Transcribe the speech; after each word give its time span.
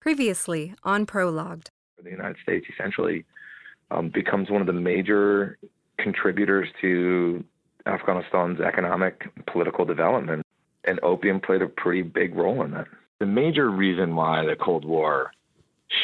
Previously 0.00 0.74
on 0.82 1.06
Prologued. 1.06 1.70
The 2.02 2.10
United 2.10 2.36
States 2.42 2.66
essentially 2.72 3.24
um, 3.90 4.08
becomes 4.08 4.50
one 4.50 4.60
of 4.60 4.66
the 4.66 4.72
major 4.72 5.58
contributors 5.98 6.68
to 6.80 7.44
Afghanistan's 7.86 8.60
economic 8.60 9.30
and 9.36 9.46
political 9.46 9.84
development, 9.84 10.46
and 10.84 10.98
opium 11.02 11.40
played 11.40 11.62
a 11.62 11.68
pretty 11.68 12.02
big 12.02 12.34
role 12.34 12.62
in 12.62 12.70
that. 12.72 12.86
The 13.18 13.26
major 13.26 13.70
reason 13.70 14.16
why 14.16 14.44
the 14.44 14.56
Cold 14.56 14.84
War 14.86 15.32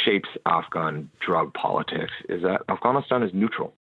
shapes 0.05 0.29
Afghan 0.45 1.11
drug 1.25 1.55
politics 1.55 2.13
is 2.29 2.43
that 2.43 2.63
Afghanistan 2.69 3.23
is 3.23 3.33
neutral. 3.33 3.73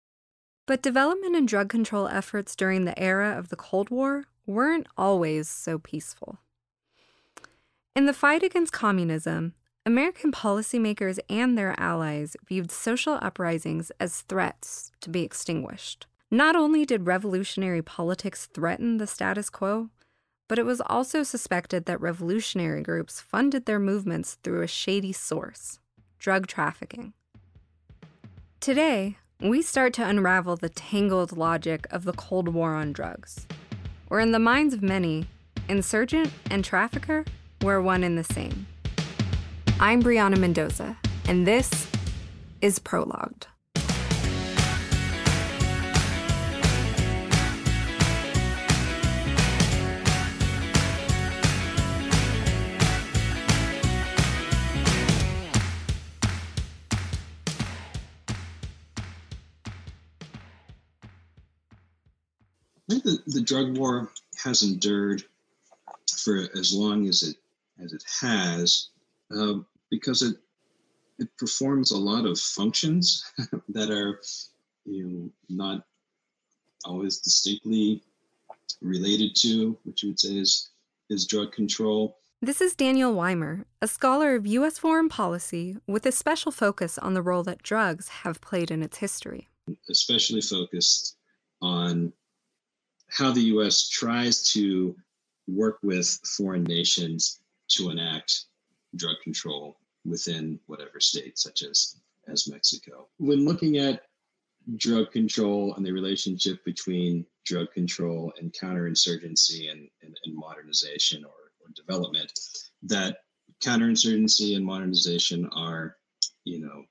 But 0.67 0.83
development 0.83 1.35
and 1.35 1.49
drug 1.49 1.69
control 1.69 2.07
efforts 2.09 2.55
during 2.55 2.85
the 2.85 2.99
era 2.99 3.37
of 3.37 3.49
the 3.49 3.57
Cold 3.57 3.91
War 3.91 4.25
weren't 4.47 4.87
always 4.97 5.49
so 5.49 5.79
peaceful. 5.79 6.39
In 7.97 8.07
the 8.07 8.13
fight 8.13 8.43
against 8.43 8.73
communism, 8.73 9.55
American 9.87 10.33
policymakers 10.33 11.19
and 11.29 11.59
their 11.59 11.79
allies 11.79 12.39
viewed 12.49 12.73
social 12.73 13.19
uprisings 13.21 13.93
as 14.01 14.23
threats 14.23 14.91
to 15.03 15.11
be 15.11 15.23
extinguished. 15.23 16.07
Not 16.31 16.57
only 16.57 16.87
did 16.87 17.07
revolutionary 17.07 17.83
politics 17.83 18.47
threaten 18.47 18.97
the 18.97 19.07
status 19.07 19.51
quo, 19.51 19.91
but 20.49 20.59
it 20.59 20.65
was 20.65 20.81
also 20.87 21.23
suspected 21.23 21.85
that 21.85 22.01
revolutionary 22.01 22.83
groups 22.83 23.21
funded 23.21 23.67
their 23.67 23.79
movements 23.79 24.39
through 24.43 24.63
a 24.63 24.67
shady 24.67 25.13
source 25.13 25.79
drug 26.19 26.47
trafficking. 26.47 27.13
Today, 28.61 29.19
we 29.39 29.61
start 29.61 29.93
to 29.95 30.09
unravel 30.09 30.57
the 30.57 30.71
tangled 30.71 31.37
logic 31.37 31.87
of 31.91 32.05
the 32.05 32.15
Cold 32.15 32.49
War 32.49 32.75
on 32.75 32.95
drugs, 32.95 33.47
where 34.09 34.21
in 34.21 34.33
the 34.33 34.39
minds 34.39 34.73
of 34.73 34.81
many, 34.81 35.27
insurgent 35.69 36.31
and 36.51 36.65
trafficker 36.65 37.27
were 37.61 37.83
one 37.83 38.03
and 38.03 38.17
the 38.17 38.25
same. 38.25 38.67
I'm 39.81 40.03
Brionna 40.03 40.39
Mendoza, 40.39 40.97
and 41.27 41.47
this 41.47 41.91
is 42.61 42.79
Prologued. 42.79 43.49
I 62.89 62.93
think 62.93 63.03
the, 63.03 63.19
the 63.27 63.43
drug 63.43 63.77
war 63.77 64.11
has 64.43 64.63
endured 64.63 65.25
for 66.17 66.49
as 66.57 66.73
long 66.73 67.09
as 67.09 67.23
it 67.23 67.37
as 67.83 67.93
it 67.93 68.05
has 68.21 68.89
uh, 69.31 69.55
because 69.95 70.23
it 70.23 70.37
it 71.19 71.29
performs 71.39 71.93
a 71.93 71.97
lot 71.97 72.27
of 72.27 72.39
functions 72.39 73.25
that 73.69 73.91
are 73.91 74.21
you 74.85 75.07
know 75.07 75.31
not 75.49 75.85
always 76.85 77.19
distinctly 77.19 78.03
related 78.83 79.37
to 79.37 79.79
which 79.85 80.03
you 80.03 80.11
would 80.11 80.21
say 80.21 80.37
is 80.37 80.71
is 81.11 81.27
drug 81.27 81.53
control. 81.53 82.19
This 82.43 82.61
is 82.61 82.75
Daniel 82.75 83.15
Weimer, 83.15 83.67
a 83.81 83.87
scholar 83.87 84.35
of 84.35 84.47
U.S. 84.47 84.77
foreign 84.79 85.09
policy 85.09 85.77
with 85.87 86.05
a 86.05 86.13
special 86.13 86.53
focus 86.53 86.99
on 86.99 87.15
the 87.15 87.23
role 87.23 87.43
that 87.45 87.63
drugs 87.63 88.09
have 88.09 88.41
played 88.41 88.71
in 88.71 88.83
its 88.83 88.99
history. 88.99 89.49
Especially 89.89 90.43
focused 90.43 91.17
on 91.63 92.13
how 93.09 93.31
the 93.33 93.49
U.S. 93.55 93.89
tries 93.89 94.51
to 94.53 94.95
work 95.47 95.79
with 95.83 96.21
foreign 96.37 96.65
nations 96.65 97.41
to 97.69 97.91
enact 97.91 98.45
drug 98.97 99.17
control 99.23 99.77
within 100.05 100.59
whatever 100.67 101.01
state, 101.01 101.39
such 101.39 101.63
as 101.63 101.97
as 102.29 102.49
Mexico. 102.49 103.09
When 103.19 103.45
looking 103.45 103.77
at 103.79 104.03
drug 104.77 105.11
control 105.13 105.75
and 105.75 105.85
the 105.85 105.93
relationship 105.93 106.65
between 106.65 107.27
drug 107.45 107.71
control 107.73 108.33
and 108.41 108.51
counterinsurgency 108.53 109.71
and, 109.71 109.89
and, 110.03 110.17
and 110.25 110.35
modernization 110.35 111.23
or, 111.25 111.31
or 111.31 111.73
development, 111.77 112.33
that 112.85 113.19
counterinsurgency 113.63 114.57
and 114.57 114.65
modernization 114.65 115.49
are, 115.55 115.97
you 116.45 116.61
know, 116.61 116.85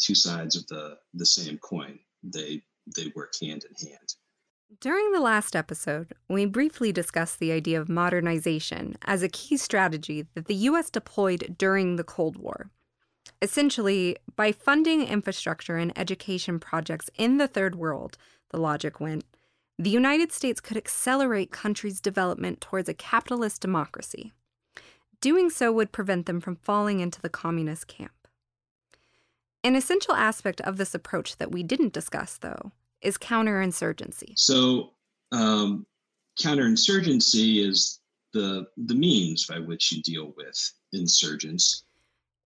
two 0.00 0.14
sides 0.14 0.56
of 0.56 0.66
the 0.68 0.96
the 1.14 1.26
same 1.26 1.58
coin. 1.58 1.98
They 2.22 2.62
they 2.96 3.12
work 3.14 3.34
hand 3.40 3.64
in 3.64 3.88
hand. 3.88 4.14
During 4.78 5.10
the 5.10 5.20
last 5.20 5.56
episode, 5.56 6.14
we 6.28 6.46
briefly 6.46 6.92
discussed 6.92 7.40
the 7.40 7.50
idea 7.50 7.80
of 7.80 7.88
modernization 7.88 8.96
as 9.02 9.22
a 9.22 9.28
key 9.28 9.56
strategy 9.56 10.26
that 10.34 10.46
the 10.46 10.54
U.S. 10.54 10.90
deployed 10.90 11.56
during 11.58 11.96
the 11.96 12.04
Cold 12.04 12.36
War. 12.36 12.70
Essentially, 13.42 14.16
by 14.36 14.52
funding 14.52 15.02
infrastructure 15.02 15.76
and 15.76 15.96
education 15.98 16.60
projects 16.60 17.10
in 17.18 17.38
the 17.38 17.48
Third 17.48 17.74
World, 17.74 18.16
the 18.50 18.60
logic 18.60 19.00
went, 19.00 19.24
the 19.76 19.90
United 19.90 20.30
States 20.30 20.60
could 20.60 20.76
accelerate 20.76 21.50
countries' 21.50 22.00
development 22.00 22.60
towards 22.60 22.88
a 22.88 22.94
capitalist 22.94 23.60
democracy. 23.60 24.32
Doing 25.20 25.50
so 25.50 25.72
would 25.72 25.90
prevent 25.90 26.26
them 26.26 26.40
from 26.40 26.56
falling 26.56 27.00
into 27.00 27.20
the 27.20 27.28
communist 27.28 27.88
camp. 27.88 28.28
An 29.64 29.74
essential 29.74 30.14
aspect 30.14 30.60
of 30.60 30.76
this 30.76 30.94
approach 30.94 31.36
that 31.38 31.50
we 31.50 31.64
didn't 31.64 31.92
discuss, 31.92 32.38
though, 32.38 32.70
is 33.02 33.18
counterinsurgency. 33.18 34.38
So, 34.38 34.92
um, 35.32 35.86
counterinsurgency 36.38 37.66
is 37.66 38.00
the 38.32 38.66
the 38.76 38.94
means 38.94 39.46
by 39.46 39.58
which 39.58 39.92
you 39.92 40.02
deal 40.02 40.32
with 40.36 40.72
insurgents. 40.92 41.84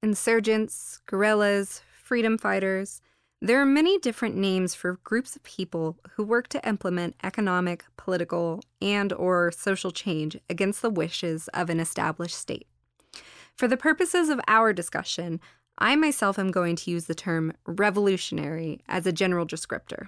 Insurgents, 0.03 1.01
guerrillas, 1.07 1.81
freedom 2.03 2.37
fighters. 2.39 3.01
There 3.41 3.61
are 3.61 3.67
many 3.67 3.99
different 3.99 4.37
names 4.37 4.75
for 4.75 5.01
groups 5.05 5.37
of 5.37 5.43
people 5.43 5.99
who 6.13 6.25
work 6.25 6.49
to 6.49 6.67
implement 6.67 7.17
economic, 7.23 7.85
political, 7.97 8.63
and 8.81 9.13
or 9.13 9.53
social 9.53 9.91
change 9.91 10.39
against 10.49 10.81
the 10.81 10.89
wishes 10.89 11.49
of 11.49 11.69
an 11.69 11.79
established 11.79 12.37
state. 12.37 12.67
For 13.55 13.69
the 13.69 13.77
purposes 13.77 14.31
of 14.31 14.41
our 14.49 14.73
discussion, 14.73 15.41
I 15.77 15.95
myself 15.97 16.39
am 16.39 16.51
going 16.51 16.77
to 16.77 16.91
use 16.91 17.05
the 17.05 17.15
term 17.15 17.53
revolutionary 17.67 18.81
as 18.89 19.07
a 19.07 19.13
general 19.13 19.47
descriptor. 19.47 20.07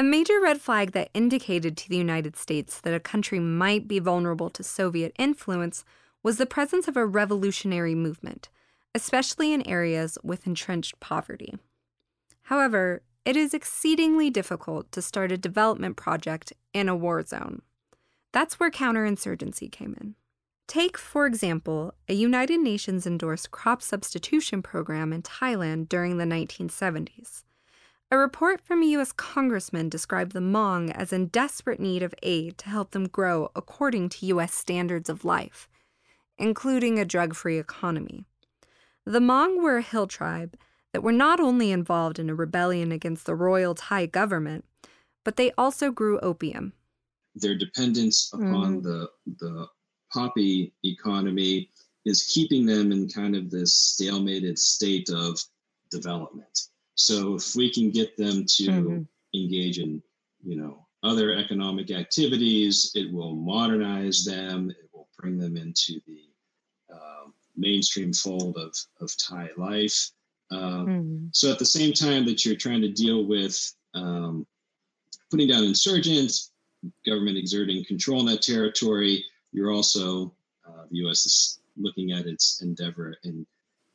A 0.00 0.02
major 0.02 0.40
red 0.40 0.62
flag 0.62 0.92
that 0.92 1.10
indicated 1.12 1.76
to 1.76 1.88
the 1.90 1.98
United 1.98 2.34
States 2.34 2.80
that 2.80 2.94
a 2.94 2.98
country 2.98 3.38
might 3.38 3.86
be 3.86 3.98
vulnerable 3.98 4.48
to 4.48 4.62
Soviet 4.62 5.12
influence 5.18 5.84
was 6.22 6.38
the 6.38 6.46
presence 6.46 6.88
of 6.88 6.96
a 6.96 7.04
revolutionary 7.04 7.94
movement, 7.94 8.48
especially 8.94 9.52
in 9.52 9.68
areas 9.68 10.16
with 10.22 10.46
entrenched 10.46 10.98
poverty. 11.00 11.52
However, 12.44 13.02
it 13.26 13.36
is 13.36 13.52
exceedingly 13.52 14.30
difficult 14.30 14.90
to 14.92 15.02
start 15.02 15.32
a 15.32 15.36
development 15.36 15.98
project 15.98 16.54
in 16.72 16.88
a 16.88 16.96
war 16.96 17.22
zone. 17.22 17.60
That's 18.32 18.58
where 18.58 18.70
counterinsurgency 18.70 19.70
came 19.70 19.94
in. 20.00 20.14
Take, 20.66 20.96
for 20.96 21.26
example, 21.26 21.92
a 22.08 22.14
United 22.14 22.60
Nations 22.60 23.06
endorsed 23.06 23.50
crop 23.50 23.82
substitution 23.82 24.62
program 24.62 25.12
in 25.12 25.20
Thailand 25.20 25.90
during 25.90 26.16
the 26.16 26.24
1970s. 26.24 27.42
A 28.12 28.18
report 28.18 28.60
from 28.60 28.82
a 28.82 28.86
U.S. 28.86 29.12
congressman 29.12 29.88
described 29.88 30.32
the 30.32 30.40
Hmong 30.40 30.90
as 30.90 31.12
in 31.12 31.28
desperate 31.28 31.78
need 31.78 32.02
of 32.02 32.12
aid 32.24 32.58
to 32.58 32.68
help 32.68 32.90
them 32.90 33.06
grow 33.06 33.52
according 33.54 34.08
to 34.08 34.26
U.S. 34.26 34.52
standards 34.52 35.08
of 35.08 35.24
life, 35.24 35.68
including 36.36 36.98
a 36.98 37.04
drug 37.04 37.34
free 37.34 37.56
economy. 37.56 38.24
The 39.06 39.20
Hmong 39.20 39.62
were 39.62 39.76
a 39.76 39.82
hill 39.82 40.08
tribe 40.08 40.56
that 40.92 41.04
were 41.04 41.12
not 41.12 41.38
only 41.38 41.70
involved 41.70 42.18
in 42.18 42.28
a 42.28 42.34
rebellion 42.34 42.90
against 42.90 43.26
the 43.26 43.36
royal 43.36 43.76
Thai 43.76 44.06
government, 44.06 44.64
but 45.24 45.36
they 45.36 45.52
also 45.56 45.92
grew 45.92 46.18
opium. 46.18 46.72
Their 47.36 47.54
dependence 47.54 48.32
upon 48.32 48.80
mm. 48.80 48.82
the, 48.82 49.08
the 49.38 49.68
poppy 50.12 50.72
economy 50.82 51.70
is 52.04 52.24
keeping 52.24 52.66
them 52.66 52.90
in 52.90 53.08
kind 53.08 53.36
of 53.36 53.52
this 53.52 53.96
stalemated 53.96 54.58
state 54.58 55.10
of 55.10 55.40
development. 55.92 56.69
So 57.00 57.34
if 57.34 57.56
we 57.56 57.72
can 57.72 57.90
get 57.90 58.16
them 58.16 58.44
to 58.56 58.64
mm-hmm. 58.64 59.02
engage 59.34 59.78
in, 59.78 60.02
you 60.44 60.56
know, 60.56 60.86
other 61.02 61.34
economic 61.34 61.90
activities, 61.90 62.92
it 62.94 63.10
will 63.12 63.34
modernize 63.34 64.24
them. 64.24 64.70
It 64.70 64.90
will 64.92 65.08
bring 65.18 65.38
them 65.38 65.56
into 65.56 66.00
the 66.06 66.24
uh, 66.92 67.30
mainstream 67.56 68.12
fold 68.12 68.56
of 68.58 68.74
of 69.00 69.10
Thai 69.16 69.48
life. 69.56 70.10
Um, 70.50 70.86
mm-hmm. 70.86 71.26
So 71.32 71.50
at 71.50 71.58
the 71.58 71.64
same 71.64 71.92
time 71.92 72.26
that 72.26 72.44
you're 72.44 72.56
trying 72.56 72.82
to 72.82 72.92
deal 72.92 73.24
with 73.24 73.56
um, 73.94 74.46
putting 75.30 75.48
down 75.48 75.64
insurgents, 75.64 76.52
government 77.06 77.38
exerting 77.38 77.84
control 77.84 78.20
in 78.20 78.26
that 78.26 78.42
territory, 78.42 79.24
you're 79.52 79.72
also 79.72 80.34
uh, 80.68 80.84
the 80.90 80.98
U.S. 80.98 81.24
is 81.24 81.60
looking 81.76 82.12
at 82.12 82.26
its 82.26 82.60
endeavor 82.60 83.14
in 83.24 83.46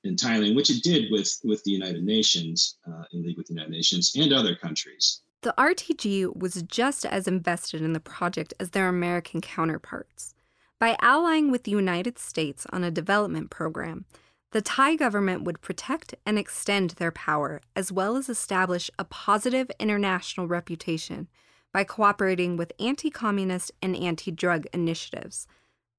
in 0.06 0.16
Thailand, 0.16 0.56
which 0.56 0.69
it 0.69 0.84
did 0.84 1.12
with 1.12 1.40
with 1.44 1.63
the 1.63 1.72
United 1.72 2.04
Nations, 2.04 2.78
uh, 2.88 3.04
in 3.12 3.24
league 3.24 3.38
with 3.38 3.48
the 3.48 3.54
United 3.54 3.72
Nations 3.72 4.13
and 4.16 4.31
other 4.31 4.56
countries. 4.56 5.22
The 5.42 5.54
RTG 5.57 6.36
was 6.36 6.63
just 6.63 7.06
as 7.06 7.28
invested 7.28 7.81
in 7.81 7.94
the 7.94 8.00
project 8.00 8.54
as 8.60 8.72
their 8.72 8.88
American 8.88 9.42
counterparts. 9.42 10.34
By 10.80 10.98
allying 11.02 11.52
with 11.52 11.63
the 11.63 11.72
United 11.72 12.18
States 12.18 12.66
on 12.72 12.84
a 12.84 12.92
development 12.92 13.50
program, 13.50 14.06
the 14.52 14.62
Thai 14.62 14.96
government 14.96 15.44
would 15.44 15.62
protect 15.62 16.16
and 16.25 16.40
extend 16.40 16.92
their 16.92 17.12
power, 17.12 17.62
as 17.75 17.92
well 17.92 18.16
as 18.18 18.30
establish 18.30 18.90
a 18.98 19.04
positive 19.04 19.69
international 19.80 20.48
reputation 20.48 21.28
by 21.74 21.84
cooperating 21.84 22.56
with 22.56 22.72
anti 22.80 23.10
communist 23.10 23.72
and 23.81 23.96
anti 23.96 24.31
drug 24.31 24.66
initiatives. 24.72 25.46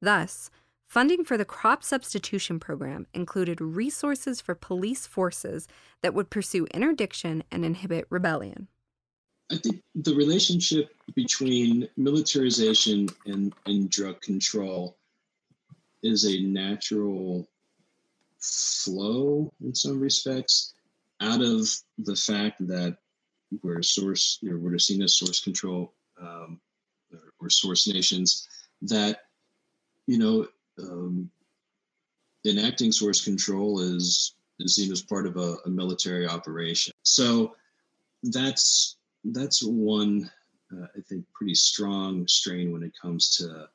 Thus, 0.01 0.51
funding 0.87 1.25
for 1.25 1.37
the 1.37 1.45
crop 1.45 1.83
substitution 1.83 2.59
program 2.59 3.07
included 3.13 3.61
resources 3.61 4.41
for 4.41 4.55
police 4.55 5.07
forces 5.07 5.67
that 6.03 6.15
would 6.15 6.31
pursue 6.31 6.67
interdiction 6.73 7.43
and 7.51 7.65
inhibit 7.65 8.07
rebellion. 8.11 8.69
I 9.51 9.57
think 9.57 9.83
the 9.95 10.15
relationship 10.15 10.95
between 11.15 11.89
militarization 11.97 13.09
and, 13.27 13.53
and 13.67 13.89
drug 13.89 14.21
control 14.21 14.97
is 16.03 16.25
a 16.25 16.41
natural 16.43 17.49
flow 18.41 19.53
in 19.65 19.75
some 19.75 20.01
respects 20.01 20.75
out 21.21 21.41
of 21.41 21.69
the 21.99 22.17
fact 22.17 22.67
that 22.67 22.97
we're 23.63 23.79
a 23.79 23.85
source, 23.85 24.39
you 24.43 24.51
know, 24.51 24.59
we're 24.59 24.79
seen 24.79 25.03
as 25.03 25.15
source 25.15 25.41
control 25.41 25.93
um, 26.21 26.61
or, 27.41 27.49
source 27.49 27.87
nations 27.87 28.49
that, 28.83 29.21
you 30.07 30.19
know, 30.19 30.49
um, 30.79 31.31
enacting 32.47 32.93
source 32.93 33.23
control 33.23 33.81
is, 33.81 34.35
is 34.61 34.77
seen 34.77 34.93
as 34.93 35.03
part 35.03 35.27
of 35.27 35.37
a, 35.37 35.57
a 35.67 35.69
military 35.69 36.27
operation. 36.27 36.93
So 37.03 37.55
that's 38.23 38.97
that's 39.33 39.63
one 39.63 40.31
uh, 40.73 40.87
I 40.97 41.01
think 41.09 41.25
pretty 41.33 41.55
strong 41.55 42.27
strain 42.27 42.73
when 42.73 42.83
it 42.83 42.93
comes 43.01 43.37
to 43.37 43.69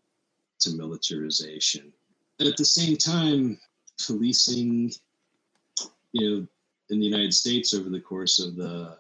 to 0.61 0.77
militarization. 0.77 1.91
At 2.39 2.57
the 2.57 2.65
same 2.65 2.97
time, 2.97 3.59
policing, 4.05 4.91
you 6.11 6.29
know, 6.29 6.47
in 6.89 6.99
the 6.99 7.05
United 7.05 7.33
States 7.33 7.73
over 7.73 7.89
the 7.89 7.99
course 7.99 8.39
of 8.39 8.55
the 8.55 8.97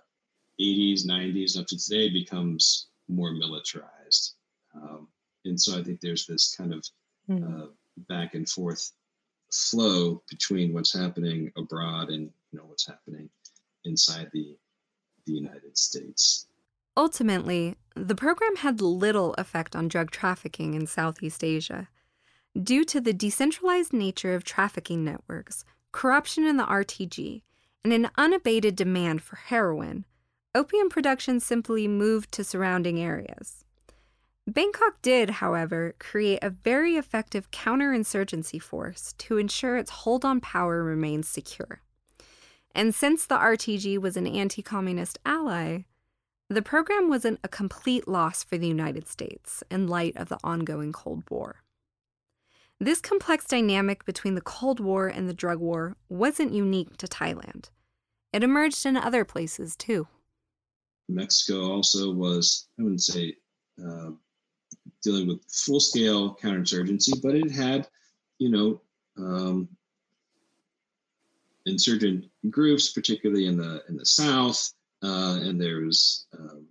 80s, 0.59 1.05
90s, 1.05 1.59
up 1.59 1.67
to 1.67 1.77
today 1.77 2.09
becomes 2.09 2.87
more 3.07 3.31
militarized. 3.31 4.35
Um, 4.75 5.07
and 5.45 5.59
so 5.59 5.77
I 5.77 5.83
think 5.83 5.99
there's 5.99 6.25
this 6.25 6.55
kind 6.55 6.73
of 6.73 6.85
mm. 7.29 7.63
uh, 7.63 7.67
back 8.09 8.35
and 8.35 8.47
forth 8.47 8.91
flow 9.51 10.23
between 10.29 10.73
what's 10.73 10.93
happening 10.93 11.51
abroad 11.57 12.09
and 12.09 12.31
you 12.51 12.59
know 12.59 12.65
what's 12.65 12.87
happening 12.87 13.29
inside 13.85 14.29
the 14.33 14.57
the 15.25 15.33
United 15.33 15.77
States. 15.77 16.47
Ultimately, 16.97 17.75
the 17.95 18.15
program 18.15 18.57
had 18.57 18.81
little 18.81 19.33
effect 19.35 19.75
on 19.75 19.87
drug 19.87 20.11
trafficking 20.11 20.73
in 20.73 20.87
Southeast 20.87 21.43
Asia. 21.43 21.89
Due 22.61 22.83
to 22.85 22.99
the 22.99 23.13
decentralized 23.13 23.93
nature 23.93 24.35
of 24.35 24.43
trafficking 24.43 25.05
networks, 25.05 25.63
corruption 25.91 26.45
in 26.45 26.57
the 26.57 26.65
RTG, 26.65 27.43
and 27.83 27.93
an 27.93 28.09
unabated 28.17 28.75
demand 28.75 29.21
for 29.21 29.37
heroin, 29.37 30.05
opium 30.53 30.89
production 30.89 31.39
simply 31.39 31.87
moved 31.87 32.31
to 32.33 32.43
surrounding 32.43 32.99
areas. 32.99 33.63
Bangkok 34.47 35.01
did, 35.01 35.29
however, 35.29 35.95
create 35.99 36.39
a 36.41 36.49
very 36.49 36.95
effective 36.95 37.51
counterinsurgency 37.51 38.61
force 38.61 39.13
to 39.19 39.37
ensure 39.37 39.77
its 39.77 39.91
hold 39.91 40.25
on 40.25 40.41
power 40.41 40.83
remained 40.83 41.25
secure. 41.25 41.81
And 42.73 42.95
since 42.95 43.25
the 43.25 43.37
RTG 43.37 43.99
was 43.99 44.17
an 44.17 44.25
anti 44.27 44.61
communist 44.61 45.19
ally, 45.25 45.83
the 46.49 46.61
program 46.61 47.07
wasn't 47.07 47.39
a 47.43 47.47
complete 47.47 48.07
loss 48.07 48.43
for 48.43 48.57
the 48.57 48.67
United 48.67 49.07
States 49.07 49.63
in 49.69 49.87
light 49.87 50.17
of 50.17 50.29
the 50.29 50.39
ongoing 50.43 50.91
Cold 50.91 51.23
War. 51.29 51.63
This 52.79 52.99
complex 52.99 53.45
dynamic 53.45 54.05
between 54.05 54.33
the 54.35 54.41
Cold 54.41 54.79
War 54.79 55.07
and 55.07 55.29
the 55.29 55.33
drug 55.33 55.59
war 55.59 55.95
wasn't 56.09 56.53
unique 56.53 56.97
to 56.97 57.07
Thailand. 57.07 57.69
It 58.33 58.43
emerged 58.43 58.85
in 58.85 58.97
other 58.97 59.23
places 59.23 59.75
too. 59.75 60.07
Mexico 61.07 61.71
also 61.71 62.11
was, 62.11 62.67
I 62.79 62.83
wouldn't 62.83 63.03
say 63.03 63.35
uh, 63.85 64.11
dealing 65.03 65.27
with 65.27 65.39
full 65.49 65.79
scale 65.79 66.35
counterinsurgency, 66.35 67.21
but 67.21 67.35
it 67.35 67.51
had, 67.51 67.87
you 68.39 68.49
know, 68.49 68.81
um, 69.17 69.67
insurgent 71.65 72.25
groups, 72.49 72.91
particularly 72.91 73.47
in 73.47 73.57
the 73.57 73.83
in 73.89 73.97
the 73.97 74.05
south, 74.05 74.73
uh, 75.03 75.39
and 75.41 75.59
there 75.59 75.81
was 75.81 76.25
um, 76.37 76.65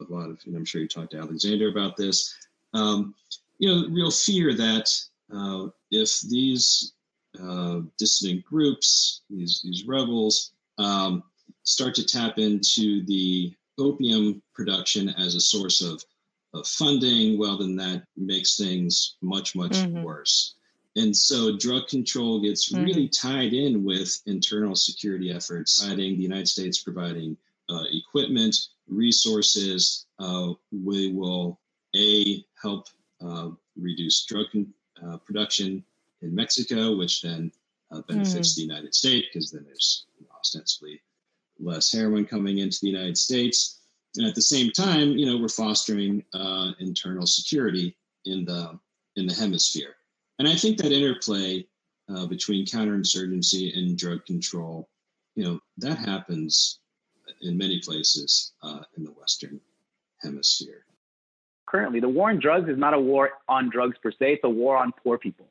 a 0.00 0.12
lot 0.12 0.30
of, 0.30 0.40
and 0.46 0.56
I'm 0.56 0.64
sure 0.64 0.80
you 0.80 0.88
talked 0.88 1.12
to 1.12 1.18
Alexander 1.18 1.68
about 1.68 1.96
this. 1.96 2.34
Um, 2.72 3.14
you 3.58 3.68
know, 3.68 3.88
real 3.88 4.10
fear 4.10 4.54
that 4.54 4.90
uh, 5.34 5.68
if 5.90 6.20
these 6.22 6.92
uh, 7.40 7.80
dissident 7.98 8.44
groups, 8.44 9.22
these 9.30 9.60
these 9.64 9.84
rebels, 9.86 10.52
um, 10.78 11.22
start 11.62 11.94
to 11.94 12.04
tap 12.04 12.38
into 12.38 13.04
the 13.06 13.54
opium 13.78 14.42
production 14.54 15.08
as 15.10 15.34
a 15.34 15.40
source 15.40 15.80
of 15.80 16.04
funding, 16.62 17.38
well, 17.38 17.58
then 17.58 17.76
that 17.76 18.04
makes 18.16 18.56
things 18.56 19.16
much, 19.22 19.56
much 19.56 19.72
mm-hmm. 19.72 20.02
worse. 20.02 20.54
And 20.96 21.16
so 21.16 21.56
drug 21.56 21.88
control 21.88 22.40
gets 22.40 22.72
mm-hmm. 22.72 22.84
really 22.84 23.08
tied 23.08 23.52
in 23.52 23.82
with 23.82 24.20
internal 24.26 24.76
security 24.76 25.32
efforts, 25.32 25.80
providing 25.80 26.16
the 26.16 26.22
United 26.22 26.48
States 26.48 26.82
providing 26.82 27.36
uh, 27.68 27.84
equipment, 27.90 28.56
resources. 28.88 30.06
Uh, 30.18 30.52
we 30.70 31.12
will 31.12 31.58
a 31.96 32.44
help 32.60 32.88
uh, 33.24 33.50
reduce 33.76 34.24
drug 34.24 34.46
uh, 35.04 35.16
production 35.18 35.82
in 36.22 36.34
Mexico, 36.34 36.96
which 36.96 37.22
then 37.22 37.50
uh, 37.90 38.00
benefits 38.02 38.52
mm-hmm. 38.52 38.68
the 38.68 38.74
United 38.74 38.94
States 38.94 39.26
because 39.32 39.50
then 39.50 39.64
there's 39.64 40.06
ostensibly 40.38 41.00
less 41.58 41.92
heroin 41.92 42.24
coming 42.24 42.58
into 42.58 42.78
the 42.80 42.88
United 42.88 43.16
States. 43.16 43.80
And 44.16 44.26
at 44.26 44.34
the 44.34 44.42
same 44.42 44.70
time, 44.70 45.10
you 45.12 45.26
know, 45.26 45.36
we're 45.36 45.48
fostering 45.48 46.24
uh, 46.32 46.72
internal 46.78 47.26
security 47.26 47.96
in 48.24 48.44
the 48.44 48.78
in 49.16 49.26
the 49.26 49.34
hemisphere. 49.34 49.94
And 50.38 50.48
I 50.48 50.54
think 50.54 50.78
that 50.78 50.92
interplay 50.92 51.66
uh, 52.08 52.26
between 52.26 52.66
counterinsurgency 52.66 53.76
and 53.76 53.96
drug 53.96 54.24
control, 54.26 54.88
you 55.36 55.44
know, 55.44 55.60
that 55.78 55.98
happens 55.98 56.80
in 57.42 57.56
many 57.56 57.80
places 57.80 58.52
uh, 58.62 58.80
in 58.96 59.04
the 59.04 59.10
Western 59.12 59.60
Hemisphere. 60.22 60.84
Currently, 61.66 62.00
the 62.00 62.08
war 62.08 62.30
on 62.30 62.38
drugs 62.38 62.68
is 62.68 62.78
not 62.78 62.94
a 62.94 63.00
war 63.00 63.30
on 63.48 63.70
drugs 63.70 63.96
per 64.02 64.10
se, 64.10 64.34
it's 64.34 64.44
a 64.44 64.48
war 64.48 64.76
on 64.76 64.92
poor 65.02 65.18
people. 65.18 65.46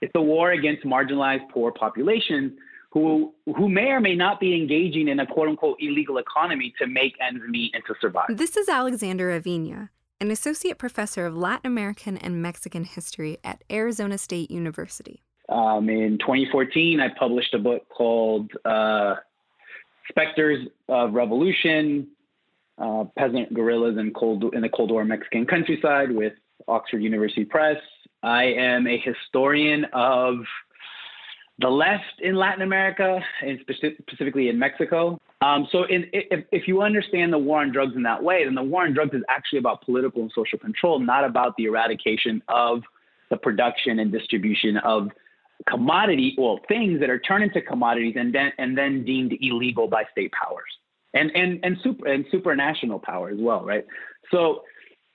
It's 0.00 0.12
a 0.16 0.22
war 0.22 0.50
against 0.50 0.84
marginalized 0.84 1.48
poor 1.50 1.70
populations 1.70 2.52
who 2.92 3.32
who 3.56 3.68
may 3.68 3.90
or 3.90 4.00
may 4.00 4.14
not 4.14 4.38
be 4.38 4.54
engaging 4.54 5.08
in 5.08 5.18
a 5.20 5.26
quote 5.26 5.48
unquote 5.48 5.78
illegal 5.80 6.18
economy 6.18 6.74
to 6.78 6.86
make 6.86 7.14
ends 7.20 7.42
meet 7.48 7.74
and 7.74 7.82
to 7.86 7.94
survive. 8.00 8.26
This 8.28 8.56
is 8.56 8.68
Alexander 8.68 9.38
Aviña, 9.38 9.88
an 10.20 10.30
associate 10.30 10.78
professor 10.78 11.24
of 11.24 11.36
Latin 11.36 11.66
American 11.66 12.16
and 12.18 12.42
Mexican 12.42 12.84
history 12.84 13.38
at 13.42 13.64
Arizona 13.70 14.18
State 14.18 14.50
University. 14.50 15.22
Um, 15.48 15.88
in 15.88 16.18
2014, 16.18 17.00
I 17.00 17.08
published 17.18 17.54
a 17.54 17.58
book 17.58 17.88
called 17.88 18.50
uh, 18.64 19.16
Specters 20.08 20.66
of 20.88 21.14
Revolution 21.14 22.08
uh, 22.78 23.04
Peasant 23.16 23.52
Guerrillas 23.54 23.96
in, 23.98 24.12
Cold, 24.12 24.54
in 24.54 24.62
the 24.62 24.68
Cold 24.68 24.90
War 24.90 25.04
Mexican 25.04 25.46
Countryside 25.46 26.10
with 26.10 26.32
Oxford 26.68 27.02
University 27.02 27.44
Press. 27.44 27.76
I 28.22 28.44
am 28.44 28.86
a 28.86 28.98
historian 28.98 29.86
of 29.92 30.36
the 31.62 31.68
left 31.68 32.20
in 32.20 32.34
Latin 32.34 32.62
America 32.62 33.20
and 33.40 33.58
specifically 34.00 34.48
in 34.48 34.58
Mexico. 34.58 35.18
Um, 35.40 35.66
so, 35.72 35.84
in, 35.84 36.06
if, 36.12 36.44
if 36.52 36.68
you 36.68 36.82
understand 36.82 37.32
the 37.32 37.38
war 37.38 37.60
on 37.60 37.72
drugs 37.72 37.94
in 37.96 38.02
that 38.02 38.22
way, 38.22 38.44
then 38.44 38.54
the 38.54 38.62
war 38.62 38.84
on 38.84 38.92
drugs 38.92 39.14
is 39.14 39.22
actually 39.28 39.60
about 39.60 39.82
political 39.82 40.22
and 40.22 40.30
social 40.34 40.58
control, 40.58 40.98
not 40.98 41.24
about 41.24 41.56
the 41.56 41.64
eradication 41.64 42.42
of 42.48 42.82
the 43.30 43.36
production 43.36 43.98
and 43.98 44.12
distribution 44.12 44.76
of 44.78 45.08
commodity, 45.68 46.34
well, 46.36 46.60
things 46.68 47.00
that 47.00 47.08
are 47.08 47.18
turned 47.18 47.44
into 47.44 47.62
commodities 47.62 48.14
and 48.16 48.34
then 48.34 48.52
and 48.58 48.76
then 48.76 49.04
deemed 49.04 49.32
illegal 49.40 49.88
by 49.88 50.04
state 50.12 50.32
powers 50.32 50.70
and 51.14 51.30
and 51.34 51.60
and 51.62 51.76
super 51.82 52.08
and 52.08 52.24
supranational 52.26 53.02
power 53.02 53.30
as 53.30 53.38
well, 53.38 53.64
right? 53.64 53.86
So 54.30 54.62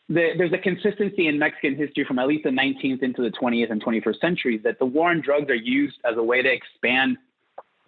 the, 0.10 0.30
there's 0.38 0.54
a 0.54 0.58
consistency 0.58 1.28
in 1.28 1.38
Mexican 1.38 1.76
history 1.76 2.06
from 2.06 2.18
at 2.20 2.28
least 2.28 2.44
the 2.44 2.50
19th 2.50 3.04
into 3.04 3.22
the 3.22 3.32
20th 3.32 3.72
and 3.72 3.84
21st 3.84 4.20
centuries 4.20 4.62
that 4.64 4.80
the 4.80 4.86
war 4.86 5.10
on 5.10 5.22
drugs 5.22 5.50
are 5.50 5.56
used 5.56 5.98
as 6.10 6.18
a 6.18 6.24
way 6.24 6.42
to 6.42 6.50
expand 6.50 7.18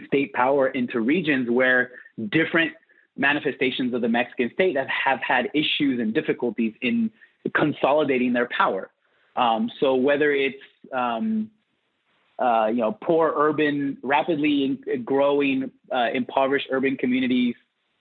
state 0.06 0.34
power 0.34 0.68
into 0.70 1.00
regions 1.00 1.50
where 1.50 1.92
different 2.30 2.74
manifestations 3.18 3.94
of 3.94 4.02
the 4.02 4.10
Mexican 4.10 4.50
state 4.54 4.78
have, 4.78 4.88
have 4.88 5.20
had 5.20 5.50
issues 5.54 6.00
and 6.00 6.14
difficulties 6.14 6.74
in 6.82 7.10
consolidating 7.56 8.34
their 8.34 8.48
power. 8.56 8.90
Um, 9.36 9.70
so 9.80 9.96
whether 9.96 10.32
it's 10.32 10.62
um, 10.94 11.50
uh, 12.38 12.68
you 12.68 12.78
know 12.78 12.98
poor 13.02 13.34
urban, 13.36 13.98
rapidly 14.04 14.80
growing, 15.06 15.72
uh, 15.92 16.08
impoverished 16.14 16.68
urban 16.72 16.98
communities 16.98 17.56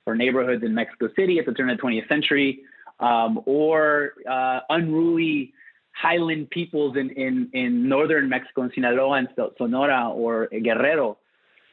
or 0.07 0.17
neighborhoods 0.17 0.65
in 0.65 0.75
Mexico 0.75 1.09
City 1.15 1.39
at 1.39 1.47
the 1.47 1.53
turn 1.53 1.71
of 1.71 1.77
the 1.77 1.83
20th 1.83 2.09
century, 2.09 2.61
um, 3.01 3.41
or 3.47 4.13
uh, 4.29 4.61
unruly 4.71 5.53
highland 5.93 6.49
peoples 6.51 6.97
in, 6.97 7.11
in, 7.11 7.51
in 7.53 7.89
northern 7.89 8.29
Mexico, 8.29 8.63
in 8.63 8.73
Sinaloa 8.75 9.19
and 9.19 9.29
Sonora 9.57 10.11
or 10.11 10.49
Guerrero 10.49 11.19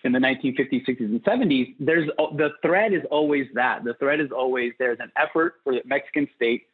in 0.04 0.12
the 0.12 0.20
1950s, 0.20 0.88
60s, 0.88 1.00
and 1.00 1.24
70s, 1.24 1.76
there's 1.80 2.08
the 2.38 2.50
thread 2.62 2.94
is 2.94 3.02
always 3.10 3.48
that. 3.56 3.84
The 3.84 3.96
thread 3.96 4.20
is 4.20 4.32
always 4.32 4.72
there's 4.78 5.00
an 5.00 5.12
effort 5.18 5.56
for 5.64 5.74
the 5.74 5.82
Mexican 5.86 6.28
state 6.36 6.68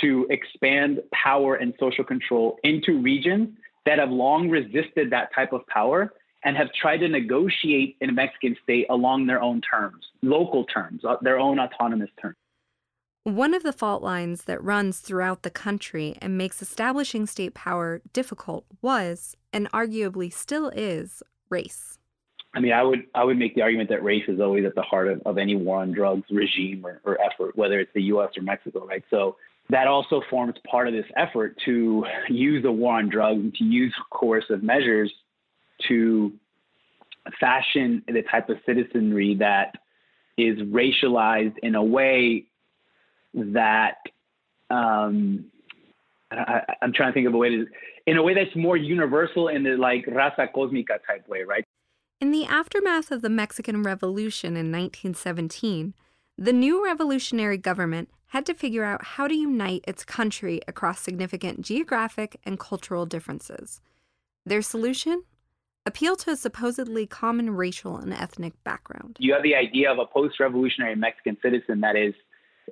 to 0.00 0.26
expand 0.30 1.00
power 1.12 1.54
and 1.54 1.74
social 1.78 2.02
control 2.02 2.56
into 2.64 3.00
regions 3.00 3.50
that 3.86 3.98
have 3.98 4.10
long 4.10 4.48
resisted 4.48 5.10
that 5.10 5.32
type 5.34 5.52
of 5.52 5.66
power 5.68 6.12
and 6.44 6.56
have 6.56 6.72
tried 6.72 6.98
to 6.98 7.08
negotiate 7.08 7.96
in 8.00 8.10
a 8.10 8.12
Mexican 8.12 8.56
state 8.64 8.86
along 8.90 9.26
their 9.26 9.40
own 9.40 9.60
terms, 9.60 10.04
local 10.22 10.64
terms, 10.64 11.04
uh, 11.04 11.16
their 11.22 11.38
own 11.38 11.60
autonomous 11.60 12.10
terms. 12.20 12.36
One 13.24 13.54
of 13.54 13.62
the 13.62 13.72
fault 13.72 14.02
lines 14.02 14.44
that 14.44 14.62
runs 14.64 14.98
throughout 14.98 15.42
the 15.42 15.50
country 15.50 16.16
and 16.20 16.36
makes 16.36 16.60
establishing 16.60 17.26
state 17.26 17.54
power 17.54 18.02
difficult 18.12 18.64
was, 18.80 19.36
and 19.52 19.70
arguably 19.70 20.32
still 20.32 20.70
is, 20.70 21.22
race. 21.48 21.98
I 22.52 22.58
mean, 22.58 22.72
I 22.72 22.82
would 22.82 23.04
I 23.14 23.22
would 23.22 23.38
make 23.38 23.54
the 23.54 23.62
argument 23.62 23.90
that 23.90 24.02
race 24.02 24.24
is 24.26 24.40
always 24.40 24.64
at 24.66 24.74
the 24.74 24.82
heart 24.82 25.06
of, 25.06 25.22
of 25.24 25.38
any 25.38 25.54
war 25.54 25.80
on 25.80 25.92
drugs 25.92 26.24
regime 26.30 26.84
or, 26.84 27.00
or 27.04 27.16
effort, 27.20 27.56
whether 27.56 27.78
it's 27.78 27.92
the 27.94 28.02
U.S. 28.04 28.30
or 28.36 28.42
Mexico, 28.42 28.84
right? 28.84 29.04
So 29.08 29.36
that 29.70 29.86
also 29.86 30.20
forms 30.28 30.56
part 30.68 30.88
of 30.88 30.92
this 30.92 31.06
effort 31.16 31.56
to 31.64 32.04
use 32.28 32.64
the 32.64 32.72
war 32.72 32.98
on 32.98 33.08
drugs 33.08 33.40
and 33.40 33.54
to 33.54 33.64
use 33.64 33.94
coercive 34.10 34.64
measures 34.64 35.12
to 35.86 36.32
fashion 37.38 38.02
the 38.08 38.22
type 38.22 38.48
of 38.48 38.58
citizenry 38.66 39.36
that 39.36 39.76
is 40.36 40.58
racialized 40.58 41.56
in 41.62 41.76
a 41.76 41.82
way 41.82 42.46
that 43.34 43.96
um, 44.70 45.46
I, 46.30 46.62
am 46.82 46.92
trying 46.92 47.10
to 47.10 47.14
think 47.14 47.26
of 47.26 47.34
a 47.34 47.38
way 47.38 47.50
to 47.50 47.66
in 48.06 48.16
a 48.16 48.22
way 48.22 48.34
that's 48.34 48.54
more 48.56 48.76
universal 48.76 49.48
in 49.48 49.62
the 49.62 49.76
like 49.76 50.06
raza 50.06 50.52
cosmica 50.52 50.98
type 51.06 51.28
way, 51.28 51.42
right? 51.42 51.64
In 52.20 52.30
the 52.30 52.44
aftermath 52.44 53.10
of 53.10 53.22
the 53.22 53.28
Mexican 53.28 53.82
Revolution 53.82 54.50
in 54.50 54.70
1917, 54.70 55.94
the 56.38 56.52
new 56.52 56.84
revolutionary 56.84 57.58
government 57.58 58.10
had 58.28 58.46
to 58.46 58.54
figure 58.54 58.84
out 58.84 59.04
how 59.04 59.28
to 59.28 59.34
unite 59.34 59.84
its 59.86 60.04
country 60.04 60.60
across 60.66 61.00
significant 61.00 61.60
geographic 61.60 62.40
and 62.44 62.58
cultural 62.58 63.06
differences. 63.06 63.80
Their 64.46 64.62
solution? 64.62 65.24
Appeal 65.84 66.16
to 66.16 66.30
a 66.30 66.36
supposedly 66.36 67.06
common 67.06 67.50
racial 67.50 67.96
and 67.96 68.14
ethnic 68.14 68.54
background. 68.64 69.16
You 69.18 69.34
have 69.34 69.42
the 69.42 69.54
idea 69.54 69.90
of 69.90 69.98
a 69.98 70.06
post 70.06 70.40
revolutionary 70.40 70.94
Mexican 70.94 71.36
citizen 71.42 71.80
that 71.80 71.96
is. 71.96 72.14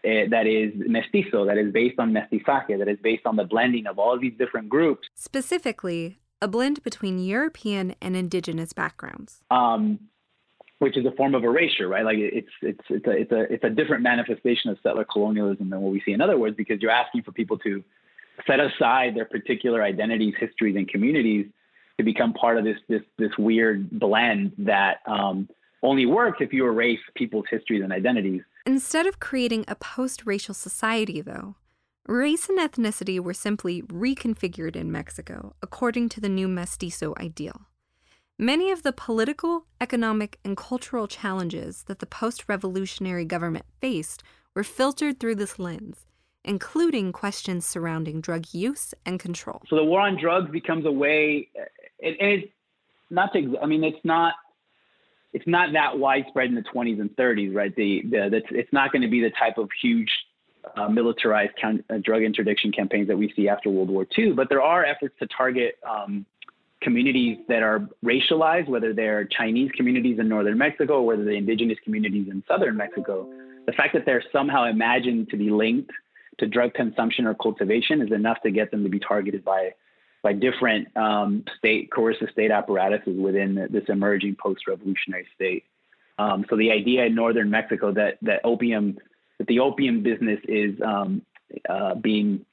Uh, 0.05 0.31
that 0.31 0.47
is 0.47 0.73
mestizo, 0.77 1.45
that 1.45 1.59
is 1.59 1.73
based 1.73 1.99
on 1.99 2.13
mestizaje, 2.13 2.79
that 2.79 2.89
is 2.89 2.99
based 3.03 3.27
on 3.27 3.37
the 3.37 3.45
blending 3.45 3.87
of 3.87 3.99
all 3.99 4.19
these 4.19 4.33
different 4.39 4.69
groups. 4.69 5.09
Specifically, 5.15 6.19
a 6.41 6.49
blend 6.49 6.83
between 6.83 7.19
European 7.19 7.95
and 8.01 8.17
indigenous 8.17 8.73
backgrounds. 8.73 9.43
Um, 9.51 9.99
which 10.79 10.97
is 10.97 11.05
a 11.05 11.11
form 11.13 11.35
of 11.35 11.45
erasure, 11.45 11.89
right? 11.89 12.05
Like 12.05 12.17
it's 12.19 12.49
it's 12.63 12.81
it's 12.89 13.07
a 13.07 13.11
it's 13.11 13.33
a 13.33 13.41
it's 13.53 13.65
a 13.65 13.69
different 13.69 14.03
manifestation 14.03 14.71
of 14.71 14.79
settler 14.83 15.05
colonialism 15.05 15.69
than 15.69 15.81
what 15.81 15.93
we 15.93 16.01
see 16.07 16.13
in 16.13 16.21
other 16.23 16.39
words, 16.39 16.57
because 16.57 16.81
you're 16.81 16.91
asking 16.91 17.23
for 17.23 17.33
people 17.33 17.59
to 17.59 17.85
set 18.47 18.61
aside 18.61 19.15
their 19.15 19.27
particular 19.27 19.83
identities, 19.83 20.35
histories, 20.41 20.77
and 20.77 20.89
communities 20.89 21.47
to 21.99 22.05
become 22.05 22.33
part 22.33 22.57
of 22.57 22.65
this 22.65 22.79
this 22.89 23.03
this 23.19 23.31
weird 23.39 23.91
blend 23.91 24.53
that 24.57 25.01
um, 25.07 25.49
only 25.83 26.07
works 26.07 26.39
if 26.41 26.53
you 26.53 26.67
erase 26.67 27.01
people's 27.15 27.45
histories 27.51 27.83
and 27.83 27.93
identities. 27.93 28.41
Instead 28.67 29.07
of 29.07 29.21
creating 29.21 29.65
a 29.67 29.75
post-racial 29.75 30.55
society, 30.55 31.21
though, 31.21 31.57
Race 32.07 32.49
and 32.49 32.59
ethnicity 32.59 33.21
were 33.21 33.35
simply 33.35 33.83
reconfigured 33.83 34.75
in 34.75 34.91
Mexico 34.91 35.55
according 35.63 36.09
to 36.09 36.21
the 36.21 36.29
new 36.29 36.49
mestizo 36.49 37.15
ideal. 37.19 37.67
Many 38.37 38.71
of 38.71 38.83
the 38.83 38.93
political, 38.93 39.67
economic, 39.81 40.39
and 40.45 40.57
cultural 40.57 41.07
challenges 41.07 41.85
that 41.85 41.99
the 41.99 42.07
post 42.07 42.49
revolutionary 42.49 43.25
government 43.25 43.67
faced 43.81 44.23
were 44.55 44.65
filtered 44.65 45.21
through 45.21 45.37
this 45.37 45.59
lens, 45.59 46.07
including 46.45 47.13
questions 47.13 47.67
surrounding 47.67 48.21
drug 48.21 48.47
use 48.53 48.95
and 49.07 49.21
control. 49.21 49.63
So 49.69 49.77
the 49.77 49.85
war 49.85 50.01
on 50.01 50.19
drugs 50.21 50.51
becomes 50.51 50.87
a 50.87 50.91
way, 50.91 51.49
and 52.03 52.17
it's 52.19 52.53
not 53.11 53.33
to, 53.35 53.59
I 53.63 53.67
mean, 53.67 53.85
it's 53.85 54.05
not. 54.05 54.35
It's 55.33 55.47
not 55.47 55.73
that 55.75 55.99
widespread 55.99 56.49
in 56.49 56.55
the 56.55 56.63
20s 56.63 57.01
and 57.01 57.15
30s, 57.17 57.55
right? 57.55 57.75
The, 57.75 58.03
the, 58.03 58.43
it's 58.51 58.73
not 58.73 58.93
going 58.93 59.03
to 59.03 59.09
be 59.09 59.21
the 59.21 59.31
type 59.31 59.59
of 59.59 59.69
huge 59.81 60.11
uh, 60.77 60.89
militarized 60.89 61.53
count, 61.61 61.85
uh, 61.91 61.99
drug 62.03 62.23
interdiction 62.23 62.73
campaigns 62.73 63.09
that 63.09 63.17
we 63.17 63.33
see 63.35 63.49
after 63.49 63.71
World 63.71 63.91
War 63.91 64.07
II, 64.17 64.33
but 64.33 64.49
there 64.49 64.63
are 64.63 64.85
efforts 64.85 65.15
to 65.21 65.27
target 65.27 65.77
um, 65.89 66.27
communities 66.81 67.39
that 67.49 67.63
are 67.63 67.89
racialized, 68.05 68.69
whether 68.69 68.93
they're 68.93 69.25
Chinese 69.25 69.71
communities 69.77 70.19
in 70.19 70.29
northern 70.29 70.59
Mexico 70.59 70.95
or 70.95 71.07
whether 71.07 71.25
they're 71.25 71.35
indigenous 71.35 71.79
communities 71.85 72.29
in 72.31 72.43
southern 72.49 72.77
Mexico. 72.77 73.29
The 73.67 73.73
fact 73.73 73.95
that 73.95 74.07
they're 74.07 74.25
somehow 74.33 74.65
imagined 74.65 75.31
to 75.31 75.37
be 75.37 75.51
linked 75.51 75.91
to 76.39 76.47
drug 76.47 76.75
consumption 76.75 77.27
or 77.27 77.35
cultivation 77.35 78.01
is 78.01 78.11
enough 78.13 78.39
to 78.43 78.51
get 78.51 78.71
them 78.71 78.83
to 78.83 78.89
be 78.89 78.99
targeted 78.99 79.45
by 79.45 79.71
by 80.23 80.33
different 80.33 80.95
um, 80.97 81.45
state 81.59 81.91
coercive 81.91 82.29
state 82.33 82.51
apparatuses 82.51 83.19
within 83.19 83.69
this 83.71 83.85
emerging 83.89 84.37
post-revolutionary 84.37 85.27
state. 85.35 85.65
Um, 86.19 86.45
so 86.51 86.57
the 86.57 86.71
idea 86.71 87.07
in 87.07 87.15
northern 87.15 87.51
Mexico 87.51 87.93
that 87.93 88.19
that 88.23 88.41
opium 88.45 88.99
that 89.39 89.47
the 89.47 89.61
opium 89.61 90.03
business 90.03 90.39
is 90.47 90.79
um, 90.83 91.23
uh, 91.69 91.95
being 91.95 92.45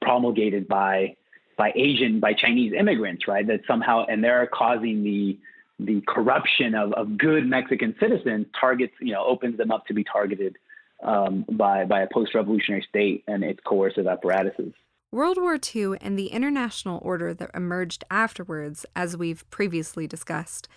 promulgated 0.00 0.68
by 0.68 1.16
by 1.56 1.72
Asian 1.74 2.20
by 2.20 2.34
Chinese 2.34 2.72
immigrants, 2.78 3.26
right? 3.26 3.46
That 3.46 3.60
somehow 3.66 4.04
and 4.06 4.22
they're 4.22 4.46
causing 4.46 5.02
the 5.02 5.38
the 5.80 6.02
corruption 6.06 6.74
of, 6.74 6.92
of 6.92 7.16
good 7.16 7.46
Mexican 7.46 7.94
citizens 7.98 8.46
targets 8.58 8.92
you 9.00 9.12
know 9.12 9.24
opens 9.24 9.56
them 9.56 9.70
up 9.70 9.86
to 9.86 9.94
be 9.94 10.04
targeted 10.04 10.58
um, 11.02 11.46
by 11.50 11.86
by 11.86 12.02
a 12.02 12.08
post-revolutionary 12.12 12.84
state 12.88 13.24
and 13.26 13.42
its 13.42 13.60
coercive 13.64 14.06
apparatuses. 14.06 14.74
World 15.12 15.36
War 15.36 15.58
II 15.74 15.96
and 16.00 16.18
the 16.18 16.28
international 16.28 16.98
order 17.02 17.34
that 17.34 17.50
emerged 17.54 18.02
afterwards, 18.10 18.86
as 18.96 19.14
we've 19.14 19.48
previously 19.50 20.06
discussed, 20.06 20.68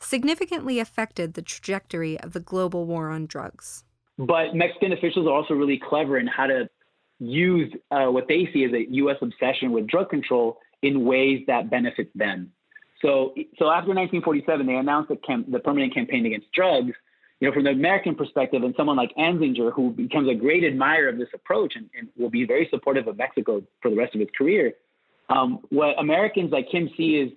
significantly 0.00 0.80
affected 0.80 1.34
the 1.34 1.42
trajectory 1.42 2.18
of 2.18 2.32
the 2.32 2.40
global 2.40 2.86
war 2.86 3.08
on 3.10 3.26
drugs. 3.26 3.84
But 4.18 4.52
Mexican 4.52 4.92
officials 4.92 5.28
are 5.28 5.32
also 5.32 5.54
really 5.54 5.80
clever 5.88 6.18
in 6.18 6.26
how 6.26 6.48
to 6.48 6.68
use 7.20 7.72
uh, 7.92 8.06
what 8.06 8.26
they 8.26 8.48
see 8.52 8.64
as 8.64 8.72
a 8.72 8.84
U.S. 8.94 9.16
obsession 9.22 9.70
with 9.70 9.86
drug 9.86 10.10
control 10.10 10.58
in 10.82 11.04
ways 11.04 11.44
that 11.46 11.70
benefit 11.70 12.10
them. 12.16 12.50
So, 13.00 13.32
so 13.58 13.70
after 13.70 13.94
1947, 13.94 14.66
they 14.66 14.74
announced 14.74 15.10
the, 15.10 15.16
cam- 15.16 15.44
the 15.48 15.60
permanent 15.60 15.94
campaign 15.94 16.26
against 16.26 16.50
drugs. 16.52 16.94
You 17.40 17.48
know, 17.48 17.54
from 17.54 17.64
the 17.64 17.70
American 17.70 18.14
perspective, 18.14 18.62
and 18.62 18.74
someone 18.76 18.96
like 18.96 19.10
Anslinger, 19.18 19.72
who 19.72 19.90
becomes 19.90 20.28
a 20.30 20.34
great 20.34 20.64
admirer 20.64 21.08
of 21.08 21.18
this 21.18 21.28
approach 21.34 21.74
and, 21.76 21.90
and 21.98 22.08
will 22.16 22.30
be 22.30 22.46
very 22.46 22.68
supportive 22.70 23.08
of 23.08 23.18
Mexico 23.18 23.62
for 23.82 23.90
the 23.90 23.96
rest 23.96 24.14
of 24.14 24.20
his 24.20 24.30
career, 24.36 24.72
um, 25.28 25.58
what 25.70 25.98
Americans 25.98 26.52
like 26.52 26.68
him 26.70 26.88
see 26.96 27.16
is 27.16 27.32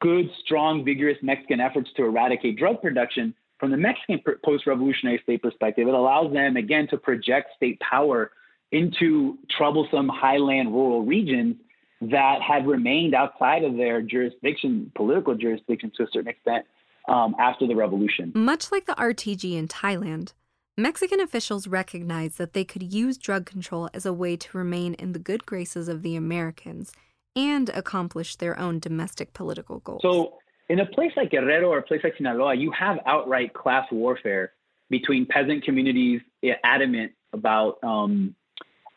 good, 0.00 0.26
strong, 0.44 0.84
vigorous 0.84 1.18
Mexican 1.22 1.60
efforts 1.60 1.90
to 1.96 2.04
eradicate 2.04 2.58
drug 2.58 2.80
production 2.80 3.34
from 3.58 3.70
the 3.70 3.76
Mexican 3.76 4.20
post 4.44 4.66
revolutionary 4.66 5.20
state 5.22 5.42
perspective, 5.42 5.88
it 5.88 5.94
allows 5.94 6.32
them, 6.32 6.56
again, 6.56 6.86
to 6.88 6.96
project 6.96 7.50
state 7.56 7.78
power 7.80 8.30
into 8.70 9.38
troublesome 9.56 10.08
highland 10.08 10.72
rural 10.72 11.04
regions 11.04 11.56
that 12.00 12.40
had 12.40 12.66
remained 12.66 13.14
outside 13.14 13.64
of 13.64 13.76
their 13.76 14.00
jurisdiction, 14.00 14.92
political 14.94 15.34
jurisdiction 15.34 15.90
to 15.96 16.04
a 16.04 16.06
certain 16.12 16.28
extent, 16.28 16.64
um, 17.08 17.34
after 17.38 17.66
the 17.66 17.74
revolution. 17.74 18.32
Much 18.34 18.70
like 18.70 18.86
the 18.86 18.94
RTG 18.94 19.54
in 19.54 19.68
Thailand, 19.68 20.32
Mexican 20.76 21.20
officials 21.20 21.66
recognized 21.66 22.38
that 22.38 22.52
they 22.52 22.64
could 22.64 22.92
use 22.92 23.18
drug 23.18 23.46
control 23.46 23.88
as 23.92 24.06
a 24.06 24.12
way 24.12 24.36
to 24.36 24.56
remain 24.56 24.94
in 24.94 25.12
the 25.12 25.18
good 25.18 25.44
graces 25.44 25.88
of 25.88 26.02
the 26.02 26.14
Americans 26.14 26.92
and 27.34 27.68
accomplish 27.70 28.36
their 28.36 28.58
own 28.58 28.78
domestic 28.78 29.32
political 29.32 29.80
goals. 29.80 30.02
So, 30.02 30.34
in 30.68 30.80
a 30.80 30.86
place 30.86 31.12
like 31.16 31.30
Guerrero 31.30 31.68
or 31.68 31.78
a 31.78 31.82
place 31.82 32.00
like 32.04 32.14
Sinaloa, 32.16 32.54
you 32.54 32.70
have 32.72 32.98
outright 33.06 33.54
class 33.54 33.86
warfare 33.90 34.52
between 34.90 35.26
peasant 35.26 35.64
communities 35.64 36.20
adamant 36.62 37.12
about 37.32 37.78
um, 37.82 38.34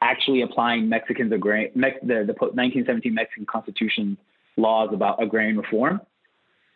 actually 0.02 0.42
applying 0.42 0.90
Mexicans 0.90 1.32
agrarian, 1.32 1.72
the, 1.76 2.26
the 2.26 2.34
1917 2.34 3.14
Mexican 3.14 3.46
Constitution 3.46 4.18
laws 4.58 4.90
about 4.94 5.22
agrarian 5.22 5.58
reform 5.58 6.02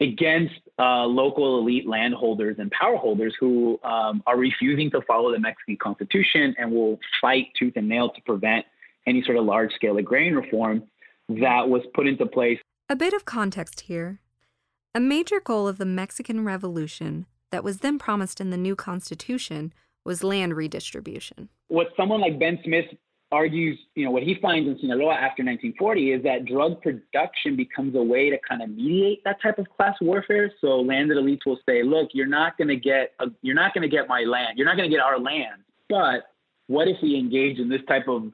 against 0.01 0.55
uh, 0.77 1.05
local 1.05 1.59
elite 1.59 1.87
landholders 1.87 2.57
and 2.59 2.69
power 2.71 2.97
holders 2.97 3.33
who 3.39 3.79
um, 3.83 4.21
are 4.27 4.37
refusing 4.37 4.91
to 4.91 5.01
follow 5.01 5.31
the 5.31 5.39
Mexican 5.39 5.77
Constitution 5.77 6.53
and 6.57 6.71
will 6.71 6.99
fight 7.21 7.47
tooth 7.57 7.73
and 7.75 7.87
nail 7.87 8.09
to 8.09 8.21
prevent 8.23 8.65
any 9.07 9.23
sort 9.23 9.37
of 9.37 9.45
large 9.45 9.71
scale 9.73 9.97
agrarian 9.97 10.35
reform 10.35 10.83
that 11.29 11.69
was 11.69 11.81
put 11.93 12.07
into 12.07 12.25
place. 12.25 12.59
A 12.89 12.95
bit 12.95 13.13
of 13.13 13.25
context 13.25 13.81
here. 13.81 14.19
A 14.93 14.99
major 14.99 15.39
goal 15.39 15.67
of 15.67 15.77
the 15.77 15.85
Mexican 15.85 16.45
Revolution 16.45 17.25
that 17.51 17.63
was 17.63 17.79
then 17.79 17.97
promised 17.97 18.41
in 18.41 18.49
the 18.49 18.57
new 18.57 18.75
Constitution 18.75 19.73
was 20.03 20.23
land 20.23 20.55
redistribution. 20.55 21.49
What 21.67 21.87
someone 21.97 22.21
like 22.21 22.39
Ben 22.39 22.59
Smith 22.63 22.85
argues, 23.35 23.77
you 23.95 24.05
know, 24.05 24.11
what 24.11 24.23
he 24.23 24.35
finds 24.41 24.67
in 24.69 24.79
Sinaloa 24.79 25.13
after 25.13 25.43
1940 25.43 26.13
is 26.13 26.23
that 26.23 26.45
drug 26.45 26.81
production 26.81 27.55
becomes 27.55 27.95
a 27.95 28.01
way 28.01 28.29
to 28.29 28.37
kind 28.47 28.61
of 28.61 28.69
mediate 28.69 29.23
that 29.25 29.41
type 29.41 29.59
of 29.59 29.67
class 29.75 29.95
warfare. 30.01 30.51
So 30.61 30.79
landed 30.79 31.17
elites 31.17 31.45
will 31.45 31.59
say, 31.67 31.83
look, 31.83 32.09
you're 32.13 32.27
not 32.27 32.57
going 32.57 32.69
to 32.69 32.77
get, 32.77 33.13
a, 33.19 33.27
you're 33.41 33.55
not 33.55 33.73
going 33.73 33.83
to 33.83 33.89
get 33.89 34.07
my 34.07 34.21
land, 34.21 34.57
you're 34.57 34.65
not 34.65 34.77
going 34.77 34.89
to 34.89 34.95
get 34.95 35.03
our 35.03 35.19
land, 35.19 35.63
but 35.89 36.31
what 36.67 36.87
if 36.87 36.97
we 37.03 37.17
engage 37.17 37.59
in 37.59 37.67
this 37.69 37.81
type 37.87 38.07
of 38.07 38.31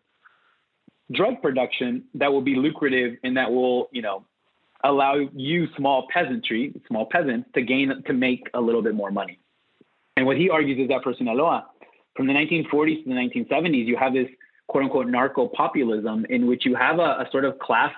drug 1.11 1.41
production 1.41 2.03
that 2.13 2.31
will 2.31 2.41
be 2.41 2.55
lucrative 2.55 3.17
and 3.23 3.35
that 3.35 3.51
will, 3.51 3.89
you 3.91 4.01
know, 4.01 4.23
allow 4.83 5.15
you 5.33 5.67
small 5.77 6.07
peasantry, 6.13 6.73
small 6.87 7.07
peasants 7.07 7.49
to 7.55 7.61
gain 7.61 8.03
to 8.05 8.13
make 8.13 8.49
a 8.53 8.61
little 8.61 8.81
bit 8.81 8.95
more 8.95 9.11
money. 9.11 9.39
And 10.15 10.25
what 10.25 10.37
he 10.37 10.49
argues 10.49 10.79
is 10.79 10.87
that 10.89 11.03
for 11.03 11.13
Sinaloa, 11.13 11.67
from 12.15 12.27
the 12.27 12.33
1940s 12.33 13.03
to 13.03 13.09
the 13.09 13.15
1970s, 13.15 13.85
you 13.85 13.97
have 13.97 14.13
this 14.13 14.27
quote 14.71 14.85
unquote 14.85 15.07
narco 15.07 15.49
populism 15.49 16.25
in 16.29 16.47
which 16.47 16.65
you 16.65 16.75
have 16.75 16.97
a, 16.97 17.19
a 17.19 17.27
sort 17.29 17.43
of 17.43 17.59
class, 17.59 17.91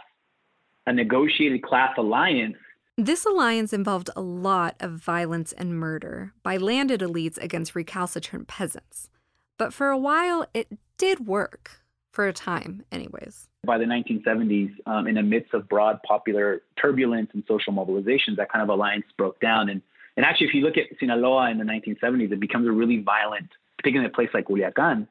a 0.87 0.91
negotiated 0.91 1.61
class 1.61 1.93
alliance. 1.99 2.57
This 2.97 3.25
alliance 3.25 3.73
involved 3.73 4.09
a 4.15 4.21
lot 4.21 4.75
of 4.79 4.93
violence 4.93 5.51
and 5.51 5.79
murder 5.79 6.33
by 6.41 6.57
landed 6.57 7.01
elites 7.01 7.37
against 7.37 7.75
recalcitrant 7.75 8.47
peasants. 8.47 9.11
But 9.59 9.71
for 9.71 9.89
a 9.89 9.97
while, 9.99 10.47
it 10.55 10.67
did 10.97 11.27
work 11.27 11.83
for 12.11 12.27
a 12.27 12.33
time, 12.33 12.83
anyways. 12.91 13.47
By 13.65 13.77
the 13.77 13.85
1970s, 13.85 14.73
um, 14.87 15.05
in 15.05 15.13
the 15.13 15.21
midst 15.21 15.53
of 15.53 15.69
broad 15.69 16.01
popular 16.01 16.63
turbulence 16.81 17.29
and 17.33 17.43
social 17.47 17.71
mobilizations, 17.71 18.37
that 18.37 18.51
kind 18.51 18.63
of 18.63 18.69
alliance 18.69 19.05
broke 19.15 19.39
down. 19.39 19.69
And, 19.69 19.79
and 20.17 20.25
actually, 20.25 20.47
if 20.47 20.55
you 20.55 20.61
look 20.61 20.77
at 20.77 20.85
Sinaloa 20.99 21.51
in 21.51 21.59
the 21.59 21.65
1970s, 21.65 22.31
it 22.31 22.39
becomes 22.39 22.67
a 22.67 22.71
really 22.71 22.97
violent, 22.97 23.49
particularly 23.77 24.07
in 24.07 24.11
a 24.11 24.15
place 24.15 24.29
like 24.33 24.47
Culiacan, 24.47 25.07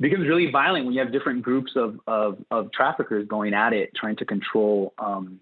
becomes 0.00 0.28
really 0.28 0.50
violent 0.50 0.84
when 0.84 0.94
you 0.94 1.00
have 1.00 1.12
different 1.12 1.42
groups 1.42 1.72
of, 1.74 1.98
of, 2.06 2.38
of 2.50 2.70
traffickers 2.72 3.26
going 3.26 3.54
at 3.54 3.72
it, 3.72 3.94
trying 3.94 4.16
to 4.16 4.24
control 4.24 4.94
um, 4.98 5.40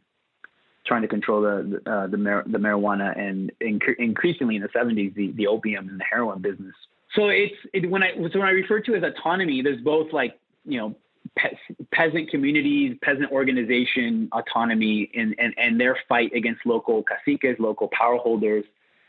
trying 0.87 1.03
to 1.03 1.09
control 1.09 1.43
the 1.43 1.81
uh, 1.91 2.07
the, 2.07 2.17
mar- 2.17 2.45
the 2.47 2.59
marijuana 2.59 3.19
and 3.19 3.53
inc- 3.61 3.99
increasingly 3.99 4.57
in 4.57 4.63
the 4.63 4.69
70s 4.69 5.15
the, 5.15 5.33
the 5.33 5.47
opium 5.47 5.89
and 5.89 5.99
the 5.99 6.05
heroin 6.09 6.41
business. 6.41 6.75
So 7.15 7.29
it's 7.29 7.55
it, 7.73 7.91
when 7.91 8.03
I 8.03 8.13
so 8.15 8.39
when 8.39 8.49
I 8.49 8.53
refer 8.53 8.81
to 8.81 8.95
as 8.95 9.03
autonomy, 9.03 9.63
there's 9.63 9.81
both 9.81 10.13
like 10.13 10.39
you 10.65 10.79
know 10.79 10.95
pe- 11.37 11.57
peasant 11.93 12.31
communities, 12.31 12.97
peasant 13.03 13.31
organization 13.33 14.29
autonomy, 14.33 15.11
and, 15.15 15.35
and 15.39 15.55
and 15.57 15.81
their 15.81 15.99
fight 16.09 16.33
against 16.35 16.65
local 16.65 17.03
caciques, 17.03 17.59
local 17.59 17.89
power 17.89 18.17
holders. 18.17 18.65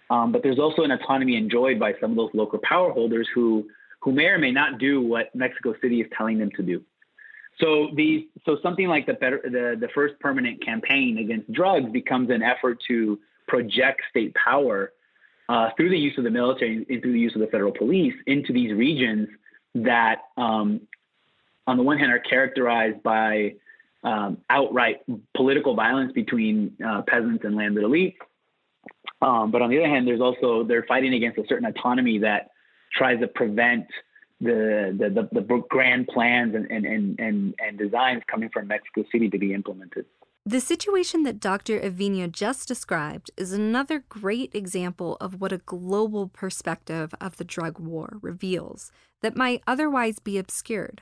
Um, 0.10 0.32
but 0.32 0.42
there's 0.42 0.60
also 0.60 0.84
an 0.84 0.92
autonomy 0.92 1.36
enjoyed 1.36 1.80
by 1.80 1.94
some 2.00 2.12
of 2.12 2.18
those 2.18 2.30
local 2.34 2.60
power 2.64 2.92
holders 2.92 3.28
who 3.36 3.68
who 4.08 4.14
may 4.14 4.28
or 4.28 4.38
may 4.38 4.52
not 4.52 4.80
do 4.80 5.02
what 5.02 5.36
Mexico 5.36 5.76
City 5.82 6.00
is 6.00 6.08
telling 6.18 6.40
them 6.40 6.50
to 6.56 6.64
do. 6.64 6.82
So 7.60 7.90
these 7.94 8.24
so 8.46 8.58
something 8.64 8.88
like 8.88 9.06
the 9.06 9.16
better 9.16 9.42
the, 9.44 9.76
the 9.78 9.90
first 9.94 10.18
permanent 10.22 10.64
campaign 10.64 11.18
against 11.18 11.52
drugs 11.52 11.92
becomes 11.92 12.30
an 12.30 12.42
effort 12.42 12.78
to 12.88 13.20
project 13.50 14.02
state 14.10 14.34
power 14.36 14.94
uh, 15.50 15.72
through 15.76 15.90
the 15.90 15.98
use 15.98 16.18
of 16.18 16.24
the 16.24 16.30
military 16.30 16.86
and 16.88 17.02
through 17.02 17.12
the 17.12 17.20
use 17.20 17.36
of 17.36 17.42
the 17.42 17.48
federal 17.48 17.74
police 17.74 18.14
into 18.28 18.54
these 18.54 18.72
regions 18.72 19.28
that 19.76 20.22
um, 20.38 20.80
on 21.68 21.76
the 21.76 21.84
one 21.84 21.98
hand, 21.98 22.14
are 22.14 22.20
characterized 22.20 23.04
by 23.04 23.56
um, 24.06 24.38
outright 24.50 25.02
political 25.36 25.76
violence 25.76 26.14
between 26.14 26.78
uh, 26.86 27.02
peasants 27.02 27.44
and 27.44 27.58
landed 27.58 27.84
elites. 27.84 28.16
Um, 29.22 29.52
but 29.52 29.62
on 29.62 29.70
the 29.70 29.80
other 29.80 29.90
hand, 29.90 30.08
there's 30.08 30.22
also 30.22 30.64
they're 30.64 30.86
fighting 30.88 31.14
against 31.14 31.38
a 31.40 31.44
certain 31.50 31.66
autonomy 31.66 32.20
that 32.20 32.52
tries 32.94 33.20
to 33.20 33.28
prevent 33.28 33.86
the 34.40 34.96
the, 34.98 35.10
the, 35.10 35.42
the 35.42 35.64
grand 35.70 36.08
plans 36.08 36.56
and, 36.56 36.70
and, 36.70 36.86
and, 36.86 37.20
and, 37.20 37.56
and 37.60 37.78
designs 37.78 38.22
coming 38.30 38.50
from 38.50 38.68
Mexico 38.68 39.04
City 39.12 39.30
to 39.30 39.38
be 39.38 39.54
implemented. 39.54 40.06
The 40.46 40.62
situation 40.62 41.24
that 41.24 41.42
Dr. 41.42 41.78
Aviña 41.78 42.32
just 42.32 42.70
described 42.70 43.32
is 43.36 43.52
another 43.52 44.06
great 44.08 44.56
example 44.56 45.18
of 45.20 45.42
what 45.42 45.52
a 45.52 45.58
global 45.58 46.30
perspective 46.30 47.14
of 47.20 47.36
the 47.36 47.44
drug 47.44 47.80
war 47.80 48.18
reveals 48.22 48.90
that 49.22 49.36
might 49.36 49.62
otherwise 49.68 50.20
be 50.20 50.38
obscured. 50.38 51.02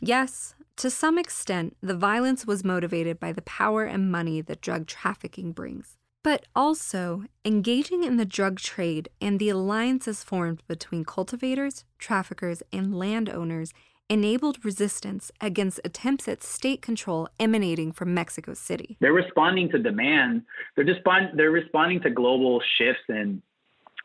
Yes, 0.00 0.56
to 0.78 0.90
some 0.90 1.16
extent, 1.16 1.76
the 1.80 1.94
violence 1.94 2.44
was 2.44 2.64
motivated 2.64 3.20
by 3.20 3.30
the 3.30 3.42
power 3.42 3.84
and 3.84 4.10
money 4.10 4.40
that 4.40 4.60
drug 4.60 4.88
trafficking 4.88 5.52
brings. 5.52 5.96
But 6.22 6.46
also, 6.54 7.24
engaging 7.44 8.04
in 8.04 8.16
the 8.16 8.24
drug 8.24 8.60
trade 8.60 9.08
and 9.20 9.38
the 9.38 9.48
alliances 9.48 10.22
formed 10.22 10.62
between 10.68 11.04
cultivators, 11.04 11.84
traffickers, 11.98 12.62
and 12.72 12.96
landowners 12.96 13.72
enabled 14.08 14.64
resistance 14.64 15.32
against 15.40 15.80
attempts 15.84 16.28
at 16.28 16.42
state 16.42 16.82
control 16.82 17.28
emanating 17.40 17.92
from 17.92 18.14
Mexico 18.14 18.54
City. 18.54 18.96
They're 19.00 19.12
responding 19.12 19.70
to 19.70 19.78
demand. 19.78 20.42
They're, 20.76 20.84
respond, 20.84 21.30
they're 21.34 21.50
responding 21.50 22.00
to 22.02 22.10
global 22.10 22.62
shifts 22.76 23.02
in 23.08 23.42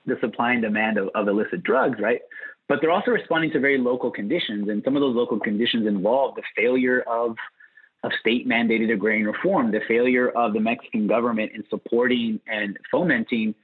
the 0.06 0.16
supply 0.22 0.54
and 0.54 0.62
demand 0.62 0.98
of, 0.98 1.10
of 1.14 1.28
illicit 1.28 1.62
drugs, 1.64 2.00
right? 2.00 2.22
but 2.68 2.80
they're 2.82 2.92
also 2.92 3.12
responding 3.12 3.52
to 3.52 3.60
very 3.60 3.78
local 3.78 4.12
conditions. 4.12 4.68
And 4.70 4.84
some 4.84 4.96
of 4.96 5.02
those 5.02 5.16
local 5.16 5.40
conditions 5.40 5.88
involve 5.88 6.36
the 6.36 6.44
failure 6.56 7.02
of, 7.08 7.36
of 8.04 8.12
state 8.20 8.48
mandated 8.48 8.94
agrarian 8.94 9.26
reform, 9.26 9.72
the 9.72 9.82
failure 9.88 10.30
of 10.30 10.54
the 10.54 10.60
Mexican 10.60 11.08
government 11.08 11.52
in 11.54 11.64
supporting 11.70 12.40
and 12.48 12.78
fomenting 12.92 13.56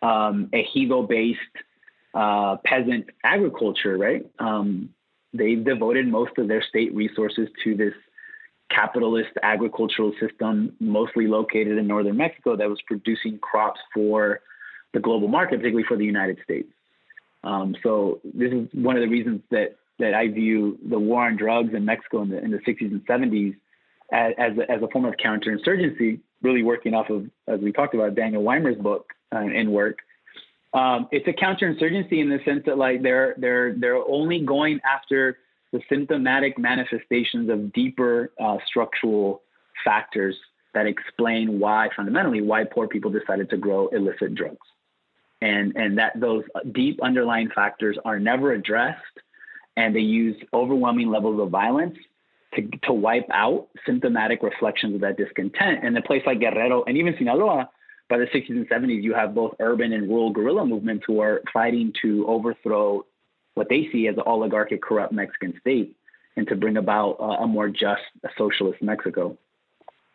um, 0.00 0.50
ejido 0.52 1.06
based 1.08 1.40
uh, 2.14 2.56
peasant 2.64 3.06
agriculture, 3.24 3.96
right? 3.96 4.26
Um, 4.38 4.90
they've 5.32 5.64
devoted 5.64 6.08
most 6.08 6.32
of 6.38 6.48
their 6.48 6.62
state 6.62 6.94
resources 6.94 7.48
to 7.64 7.76
this 7.76 7.94
capitalist 8.70 9.30
agricultural 9.42 10.12
system, 10.18 10.74
mostly 10.80 11.26
located 11.26 11.78
in 11.78 11.86
northern 11.86 12.16
Mexico, 12.16 12.56
that 12.56 12.68
was 12.68 12.80
producing 12.86 13.38
crops 13.38 13.80
for 13.92 14.40
the 14.94 15.00
global 15.00 15.28
market, 15.28 15.58
particularly 15.58 15.86
for 15.86 15.96
the 15.96 16.04
United 16.04 16.38
States. 16.42 16.68
Um, 17.44 17.74
so 17.82 18.20
this 18.24 18.52
is 18.52 18.68
one 18.72 18.96
of 18.96 19.02
the 19.02 19.08
reasons 19.08 19.42
that 19.50 19.76
that 19.98 20.14
I 20.14 20.28
view 20.28 20.78
the 20.88 20.98
war 20.98 21.26
on 21.26 21.36
drugs 21.36 21.74
in 21.74 21.84
Mexico 21.84 22.22
in 22.22 22.30
the 22.30 22.42
in 22.42 22.50
the 22.50 22.58
60s 22.58 22.90
and 22.90 23.06
70s 23.06 23.54
as 24.12 24.52
as 24.68 24.82
a, 24.82 24.88
form 24.88 25.04
of 25.04 25.14
counterinsurgency, 25.14 26.20
really 26.42 26.62
working 26.62 26.94
off 26.94 27.10
of 27.10 27.28
as 27.48 27.60
we 27.60 27.72
talked 27.72 27.94
about 27.94 28.14
Daniel 28.14 28.42
Weimer's 28.42 28.76
book 28.76 29.12
uh, 29.34 29.38
and 29.38 29.72
work. 29.72 29.98
Um, 30.74 31.08
it's 31.10 31.26
a 31.28 31.32
counterinsurgency 31.32 32.18
in 32.20 32.28
the 32.28 32.38
sense 32.44 32.62
that 32.66 32.78
like 32.78 33.02
they're 33.02 33.34
they're 33.38 33.74
they're 33.74 33.96
only 33.96 34.40
going 34.40 34.80
after 34.84 35.38
the 35.72 35.80
symptomatic 35.88 36.58
manifestations 36.58 37.48
of 37.50 37.72
deeper 37.72 38.32
uh, 38.38 38.58
structural 38.66 39.42
factors 39.84 40.36
that 40.74 40.86
explain 40.86 41.58
why 41.58 41.88
fundamentally 41.96 42.40
why 42.40 42.64
poor 42.64 42.86
people 42.86 43.10
decided 43.10 43.48
to 43.50 43.56
grow 43.56 43.88
illicit 43.88 44.34
drugs 44.34 44.66
and 45.40 45.76
and 45.76 45.98
that 45.98 46.18
those 46.18 46.44
deep 46.72 47.02
underlying 47.02 47.50
factors 47.54 47.98
are 48.04 48.18
never 48.18 48.52
addressed 48.52 49.18
and 49.76 49.94
they 49.94 50.00
use 50.00 50.36
overwhelming 50.52 51.10
levels 51.10 51.40
of 51.40 51.50
violence 51.50 51.96
to, 52.54 52.68
to 52.84 52.92
wipe 52.92 53.28
out 53.32 53.68
symptomatic 53.86 54.42
reflections 54.42 54.94
of 54.94 55.00
that 55.00 55.16
discontent. 55.16 55.80
And 55.82 55.96
a 55.96 56.02
place 56.02 56.22
like 56.26 56.40
Guerrero 56.40 56.84
and 56.84 56.96
even 56.96 57.14
Sinaloa, 57.16 57.68
by 58.08 58.18
the 58.18 58.26
60s 58.26 58.50
and 58.50 58.68
70s, 58.68 59.02
you 59.02 59.14
have 59.14 59.34
both 59.34 59.54
urban 59.58 59.92
and 59.92 60.08
rural 60.08 60.30
guerrilla 60.30 60.66
movements 60.66 61.04
who 61.06 61.20
are 61.20 61.40
fighting 61.52 61.92
to 62.02 62.26
overthrow 62.28 63.06
what 63.54 63.68
they 63.68 63.88
see 63.90 64.06
as 64.06 64.16
an 64.16 64.22
oligarchic, 64.26 64.82
corrupt 64.82 65.12
Mexican 65.12 65.54
state 65.60 65.96
and 66.36 66.46
to 66.48 66.56
bring 66.56 66.76
about 66.76 67.16
a 67.40 67.46
more 67.46 67.68
just 67.68 68.02
socialist 68.38 68.82
Mexico. 68.82 69.36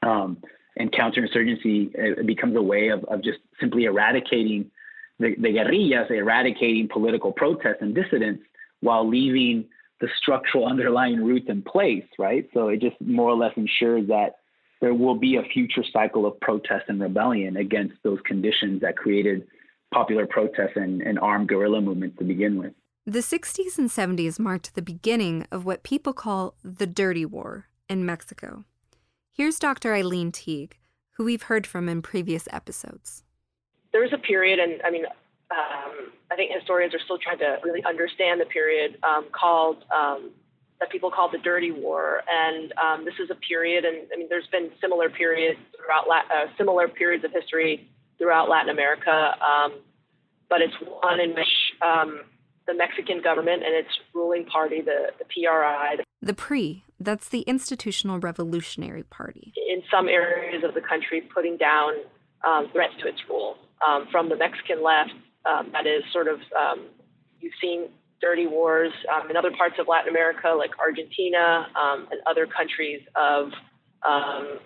Um, 0.01 0.37
and 0.75 0.91
counterinsurgency 0.91 2.25
becomes 2.25 2.55
a 2.55 2.61
way 2.61 2.89
of, 2.89 3.03
of 3.05 3.23
just 3.23 3.39
simply 3.59 3.85
eradicating 3.85 4.71
the, 5.19 5.35
the 5.35 5.51
guerrillas 5.51 6.07
eradicating 6.09 6.87
political 6.87 7.31
protests 7.31 7.77
and 7.81 7.95
dissidents 7.95 8.43
while 8.81 9.07
leaving 9.07 9.65
the 9.99 10.07
structural 10.21 10.67
underlying 10.67 11.23
roots 11.23 11.47
in 11.49 11.61
place, 11.61 12.05
right? 12.19 12.47
So 12.53 12.69
it 12.69 12.81
just 12.81 12.95
more 13.01 13.29
or 13.29 13.35
less 13.35 13.53
ensures 13.55 14.07
that 14.07 14.37
there 14.79 14.93
will 14.93 15.15
be 15.15 15.37
a 15.37 15.43
future 15.43 15.83
cycle 15.91 16.25
of 16.25 16.39
protest 16.39 16.85
and 16.87 17.01
rebellion 17.01 17.57
against 17.57 17.95
those 18.03 18.19
conditions 18.25 18.81
that 18.81 18.95
created 18.95 19.47
popular 19.93 20.27
protests 20.27 20.75
and, 20.75 21.01
and 21.01 21.17
armed 21.17 21.47
guerrilla 21.47 21.81
movements 21.81 22.17
to 22.19 22.23
begin 22.23 22.57
with. 22.59 22.73
The 23.05 23.19
60s 23.19 23.77
and 23.77 23.89
70s 23.89 24.37
marked 24.37 24.75
the 24.75 24.81
beginning 24.81 25.47
of 25.51 25.65
what 25.65 25.83
people 25.83 26.13
call 26.13 26.55
the 26.63 26.85
Dirty 26.85 27.25
War 27.25 27.67
in 27.89 28.05
Mexico. 28.05 28.65
Here's 29.31 29.59
Dr. 29.59 29.95
Aileen 29.95 30.31
Teague, 30.31 30.77
who 31.11 31.23
we've 31.23 31.43
heard 31.43 31.65
from 31.65 31.87
in 31.87 32.01
previous 32.01 32.47
episodes 32.51 33.23
there 33.97 34.03
was 34.03 34.13
a 34.13 34.17
period, 34.19 34.59
and 34.59 34.79
I 34.83 34.91
mean, 34.91 35.05
um, 35.51 36.11
I 36.31 36.35
think 36.35 36.51
historians 36.51 36.93
are 36.93 36.99
still 37.03 37.17
trying 37.17 37.39
to 37.39 37.57
really 37.63 37.83
understand 37.85 38.41
the 38.41 38.45
period 38.45 38.97
um, 39.03 39.27
called 39.31 39.83
um, 39.95 40.31
that 40.79 40.91
people 40.91 41.09
call 41.09 41.31
the 41.31 41.37
Dirty 41.39 41.71
War, 41.71 42.21
and 42.29 42.73
um, 42.77 43.05
this 43.05 43.15
is 43.19 43.29
a 43.31 43.35
period, 43.35 43.85
and 43.85 44.07
I 44.13 44.17
mean, 44.17 44.27
there's 44.29 44.47
been 44.51 44.69
similar 44.79 45.09
periods 45.09 45.59
throughout 45.75 46.05
uh, 46.07 46.47
similar 46.57 46.87
periods 46.87 47.23
of 47.23 47.31
history 47.31 47.89
throughout 48.17 48.49
Latin 48.49 48.69
America, 48.69 49.33
um, 49.41 49.73
but 50.49 50.61
it's 50.61 50.73
one 51.01 51.19
in 51.19 51.29
which 51.29 51.47
um, 51.81 52.21
the 52.67 52.73
Mexican 52.73 53.21
government 53.21 53.63
and 53.63 53.73
its 53.73 53.89
ruling 54.13 54.45
party, 54.45 54.81
the, 54.81 55.11
the 55.17 55.25
PRI. 55.25 55.97
The 56.21 56.33
PRI, 56.33 56.83
that's 56.99 57.29
the 57.29 57.41
Institutional 57.41 58.19
Revolutionary 58.19 59.03
Party. 59.03 59.53
In 59.55 59.81
some 59.89 60.07
areas 60.07 60.63
of 60.63 60.73
the 60.73 60.81
country, 60.81 61.21
putting 61.33 61.57
down 61.57 61.93
um, 62.45 62.69
threats 62.71 62.93
to 63.01 63.07
its 63.07 63.19
rule. 63.29 63.57
Um, 63.87 64.07
from 64.11 64.27
the 64.29 64.35
Mexican 64.35 64.81
left, 64.83 65.11
um, 65.47 65.69
that 65.71 65.87
is 65.87 66.03
sort 66.11 66.27
of, 66.27 66.39
um, 66.57 66.87
you've 67.39 67.53
seen 67.61 67.89
dirty 68.21 68.47
wars 68.47 68.91
um, 69.13 69.29
in 69.29 69.37
other 69.37 69.51
parts 69.51 69.75
of 69.79 69.87
Latin 69.87 70.09
America, 70.09 70.49
like 70.57 70.71
Argentina 70.79 71.67
um, 71.75 72.07
and 72.11 72.19
other 72.25 72.47
countries 72.47 73.01
of 73.15 73.51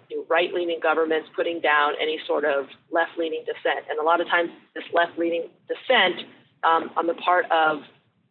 you 0.09 0.17
know, 0.17 0.25
right 0.29 0.53
leaning 0.53 0.79
governments 0.81 1.29
putting 1.35 1.59
down 1.61 1.93
any 2.01 2.19
sort 2.27 2.45
of 2.45 2.67
left 2.91 3.11
leaning 3.17 3.43
dissent. 3.45 3.85
And 3.89 3.99
a 3.99 4.03
lot 4.03 4.21
of 4.21 4.27
times, 4.27 4.49
this 4.75 4.83
left 4.93 5.17
leaning 5.17 5.49
dissent 5.67 6.27
um, 6.63 6.91
on 6.95 7.07
the 7.07 7.13
part 7.15 7.45
of 7.51 7.79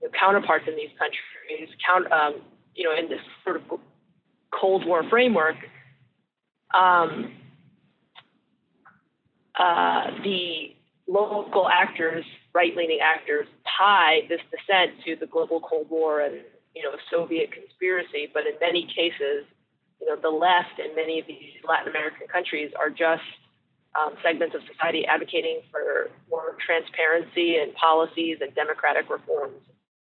you 0.01 0.09
know, 0.09 0.13
counterparts 0.19 0.67
in 0.69 0.77
these 0.77 0.91
countries, 0.99 1.69
count, 1.85 2.11
um, 2.13 2.41
you 2.75 2.85
know, 2.85 2.97
in 2.97 3.09
this 3.09 3.21
sort 3.45 3.57
of 3.57 3.63
Cold 4.53 4.87
War 4.87 5.03
framework, 5.09 5.57
um, 6.75 7.33
uh, 9.59 10.11
the 10.23 10.75
local 11.11 11.69
actors, 11.69 12.25
right-leaning 12.55 13.01
actors, 13.03 13.47
tie 13.79 14.21
this 14.29 14.41
dissent 14.51 14.93
to 15.05 15.17
the 15.17 15.27
global 15.27 15.61
Cold 15.61 15.91
War 15.91 16.21
and 16.21 16.41
you 16.75 16.83
know 16.83 16.95
Soviet 17.11 17.51
conspiracy. 17.51 18.31
But 18.33 18.47
in 18.47 18.55
many 18.61 18.87
cases, 18.87 19.45
you 20.01 20.07
know, 20.07 20.17
the 20.17 20.31
left 20.31 20.79
in 20.79 20.95
many 20.95 21.19
of 21.19 21.27
these 21.27 21.59
Latin 21.67 21.89
American 21.89 22.29
countries 22.29 22.71
are 22.79 22.91
just 22.91 23.27
um, 23.99 24.15
segments 24.23 24.55
of 24.55 24.63
society 24.71 25.05
advocating 25.05 25.61
for 25.71 26.11
more 26.31 26.57
transparency 26.65 27.59
and 27.59 27.75
policies 27.75 28.39
and 28.41 28.55
democratic 28.55 29.11
reforms. 29.11 29.59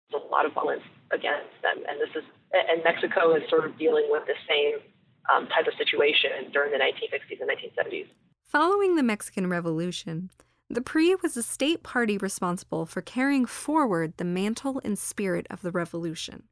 There's 0.10 0.24
a 0.24 0.32
lot 0.32 0.46
of 0.46 0.54
violence 0.54 0.82
against 1.14 1.54
them, 1.62 1.86
and 1.88 2.02
this 2.02 2.10
is 2.18 2.26
and 2.52 2.82
Mexico 2.84 3.36
is 3.36 3.44
sort 3.50 3.66
of 3.66 3.78
dealing 3.78 4.08
with 4.10 4.24
the 4.26 4.38
same 4.50 4.82
um, 5.30 5.48
type 5.48 5.68
of 5.68 5.74
situation 5.78 6.50
during 6.54 6.72
the 6.72 6.80
1960s 6.80 7.38
and 7.42 7.50
1970s. 7.50 8.08
Following 8.46 8.96
the 8.96 9.04
Mexican 9.04 9.50
Revolution, 9.50 10.30
the 10.70 10.82
PRI 10.82 11.16
was 11.22 11.38
a 11.38 11.44
state 11.44 11.82
party 11.82 12.18
responsible 12.18 12.86
for 12.86 13.02
carrying 13.02 13.46
forward 13.46 14.14
the 14.18 14.26
mantle 14.26 14.82
and 14.84 15.00
spirit 15.00 15.48
of 15.50 15.62
the 15.62 15.72
revolution. 15.72 16.44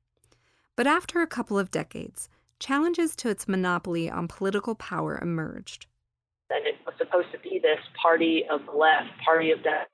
But 0.78 0.88
after 0.88 1.22
a 1.22 1.28
couple 1.28 1.60
of 1.60 1.70
decades, 1.72 2.30
challenges 2.60 3.16
to 3.18 3.30
its 3.30 3.48
monopoly 3.48 4.10
on 4.10 4.28
political 4.28 4.74
power 4.76 5.20
emerged 5.22 5.88
That 6.50 6.66
it 6.66 6.76
was 6.86 6.96
supposed 6.98 7.32
to 7.34 7.40
be 7.40 7.60
this 7.60 7.80
party 8.02 8.46
of 8.50 8.66
the 8.66 8.72
left, 8.72 9.10
party 9.24 9.52
of 9.52 9.60
that 9.64 9.90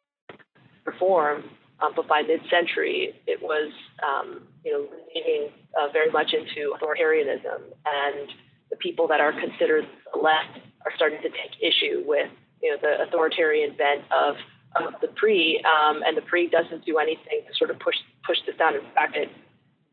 reform. 0.86 1.44
Um, 1.80 1.94
but 1.96 2.08
by 2.08 2.22
mid-century, 2.22 3.16
it 3.26 3.42
was 3.42 3.72
um, 4.06 4.42
you 4.64 4.72
know 4.72 4.88
leaning 5.16 5.50
uh, 5.80 5.92
very 5.92 6.12
much 6.12 6.32
into 6.34 6.76
authoritarianism, 6.78 7.62
and 7.86 8.30
the 8.70 8.76
people 8.76 9.08
that 9.08 9.20
are 9.20 9.32
considered 9.34 9.86
left 10.14 10.60
are 10.86 10.92
starting 10.96 11.20
to 11.24 11.30
take 11.30 11.58
issue 11.60 12.04
with 12.06 12.30
you 12.62 12.72
know 12.72 12.78
the 12.82 13.04
authoritarian 13.04 13.76
bent 13.76 14.04
of 14.12 14.36
of 14.76 14.94
the 15.02 15.08
PRI, 15.08 15.60
um, 15.68 16.02
and 16.06 16.16
the 16.16 16.22
PRI 16.22 16.48
doesn't 16.48 16.86
do 16.86 16.98
anything 16.98 17.42
to 17.48 17.54
sort 17.58 17.70
of 17.70 17.80
push 17.80 17.96
push 18.26 18.38
this 18.46 18.56
down. 18.58 18.76
In 18.76 18.82
fact, 18.96 19.16
it 19.16 19.30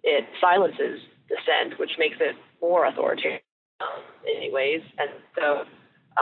it 0.04 0.24
silences 0.40 1.00
dissent, 1.28 1.78
which 1.78 1.92
makes 1.98 2.16
it 2.20 2.36
more 2.60 2.86
authoritarian 2.86 3.40
in 4.26 4.34
many 4.34 4.52
ways. 4.52 4.82
And 4.98 5.10
so 5.36 5.64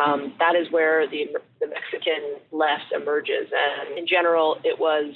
um, 0.00 0.35
that 0.38 0.54
is 0.56 0.70
where 0.70 1.09
the, 1.09 1.28
the 1.61 1.68
Mexican 1.68 2.37
left 2.52 2.92
emerges. 2.94 3.48
And 3.52 3.98
in 3.98 4.06
general, 4.06 4.59
it 4.64 4.78
was 4.78 5.14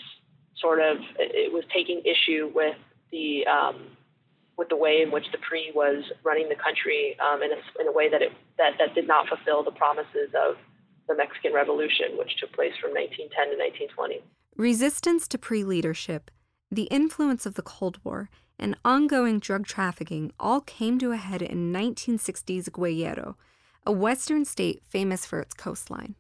sort 0.58 0.80
of 0.80 0.98
it 1.18 1.52
was 1.52 1.64
taking 1.72 2.02
issue 2.04 2.50
with 2.54 2.76
the 3.10 3.46
um, 3.46 3.86
with 4.56 4.68
the 4.68 4.76
way 4.76 5.00
in 5.02 5.10
which 5.10 5.24
the 5.32 5.38
PRI 5.38 5.70
was 5.74 6.04
running 6.22 6.48
the 6.48 6.54
country 6.54 7.16
um, 7.18 7.42
in, 7.42 7.50
a, 7.50 7.80
in 7.80 7.88
a 7.88 7.92
way 7.92 8.10
that 8.10 8.22
it 8.22 8.32
that, 8.58 8.72
that 8.78 8.94
did 8.94 9.08
not 9.08 9.26
fulfill 9.28 9.64
the 9.64 9.72
promises 9.72 10.30
of 10.36 10.56
the 11.10 11.16
Mexican 11.16 11.52
Revolution, 11.52 12.16
which 12.16 12.36
took 12.38 12.52
place 12.52 12.72
from 12.80 12.92
1910 12.92 13.28
to 13.28 13.90
1920. 13.90 14.22
Resistance 14.56 15.26
to 15.28 15.38
PRI 15.38 15.62
leadership, 15.62 16.30
the 16.70 16.84
influence 16.84 17.46
of 17.46 17.54
the 17.54 17.62
Cold 17.62 17.98
War, 18.04 18.30
and 18.58 18.76
ongoing 18.84 19.40
drug 19.40 19.66
trafficking 19.66 20.32
all 20.38 20.60
came 20.60 20.98
to 21.00 21.10
a 21.10 21.16
head 21.16 21.42
in 21.42 21.72
1960's 21.72 22.68
Guerrero 22.68 23.36
a 23.86 23.92
western 23.92 24.44
state 24.44 24.82
famous 24.86 25.24
for 25.24 25.40
its 25.40 25.54
coastline. 25.54 26.14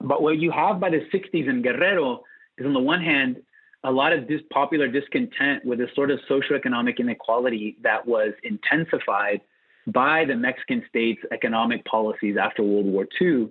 But 0.00 0.22
what 0.22 0.38
you 0.38 0.50
have 0.50 0.80
by 0.80 0.90
the 0.90 1.00
60s 1.12 1.48
in 1.48 1.62
Guerrero 1.62 2.22
is, 2.58 2.66
on 2.66 2.74
the 2.74 2.80
one 2.80 3.00
hand, 3.00 3.36
a 3.84 3.90
lot 3.90 4.12
of 4.12 4.26
this 4.26 4.40
popular 4.52 4.88
discontent 4.88 5.64
with 5.64 5.78
the 5.78 5.88
sort 5.94 6.10
of 6.10 6.18
socioeconomic 6.28 6.98
inequality 6.98 7.76
that 7.82 8.06
was 8.06 8.32
intensified 8.42 9.40
by 9.86 10.24
the 10.24 10.34
Mexican 10.34 10.82
state's 10.88 11.20
economic 11.32 11.84
policies 11.84 12.36
after 12.40 12.62
World 12.62 12.86
War 12.86 13.06
II 13.20 13.50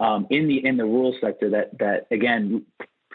um, 0.00 0.26
in 0.30 0.48
the 0.48 0.66
in 0.66 0.76
the 0.76 0.84
rural 0.84 1.14
sector 1.20 1.50
that 1.50 1.78
that 1.78 2.06
again 2.10 2.64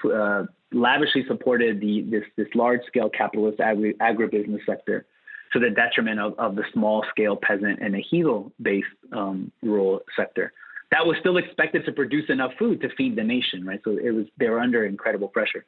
uh, 0.06 0.44
lavishly 0.72 1.26
supported 1.28 1.82
the 1.82 2.02
this 2.10 2.24
this 2.38 2.48
large 2.54 2.82
scale 2.88 3.10
capitalist 3.10 3.60
agri- 3.60 3.96
agribusiness 3.96 4.66
sector 4.66 5.06
to 5.52 5.60
the 5.60 5.70
detriment 5.70 6.20
of, 6.20 6.38
of 6.38 6.56
the 6.56 6.64
small 6.74 7.06
scale 7.10 7.36
peasant 7.36 7.80
and 7.82 7.96
ejido 7.96 8.52
based 8.62 8.88
um, 9.12 9.52
rural 9.62 10.02
sector. 10.16 10.54
That 10.92 11.06
was 11.06 11.18
still 11.20 11.38
expected 11.38 11.86
to 11.86 11.92
produce 11.92 12.30
enough 12.30 12.52
food 12.60 12.82
to 12.82 12.90
feed 12.96 13.16
the 13.16 13.24
nation, 13.24 13.66
right? 13.66 13.82
So 13.84 13.92
it 13.92 14.12
was 14.12 14.26
they 14.38 14.50
were 14.50 14.60
under 14.60 14.86
incredible 14.86 15.28
pressure. 15.28 15.66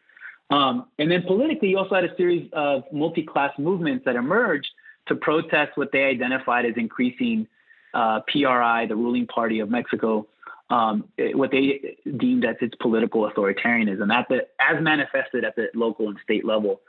Um, 0.50 0.86
and 0.98 1.12
then 1.12 1.24
politically, 1.24 1.70
you 1.70 1.78
also 1.78 1.96
had 1.96 2.06
a 2.06 2.16
series 2.16 2.50
of 2.54 2.84
multi-class 2.94 3.52
movements 3.58 4.06
that 4.06 4.16
emerged 4.16 4.70
to 5.08 5.16
protest 5.16 5.72
what 5.76 5.92
they 5.92 6.04
identified 6.04 6.66
as 6.66 6.74
increasing 6.78 7.48
uh, 7.94 8.22
PRI, 8.32 8.86
the 8.86 8.96
ruling 8.96 9.28
party 9.28 9.60
of 9.60 9.70
Mexico, 9.70 10.28
um, 10.70 11.06
what 11.34 11.52
they 11.52 11.98
deemed 12.18 12.46
as 12.46 12.56
its 12.62 12.76
political 12.82 13.30
authoritarianism, 13.30 14.14
at 14.14 14.28
the, 14.30 14.48
as 14.60 14.82
manifested 14.82 15.46
at 15.46 15.56
the 15.56 15.68
local 15.74 16.10
and 16.10 16.18
state 16.24 16.46
level. 16.46 16.82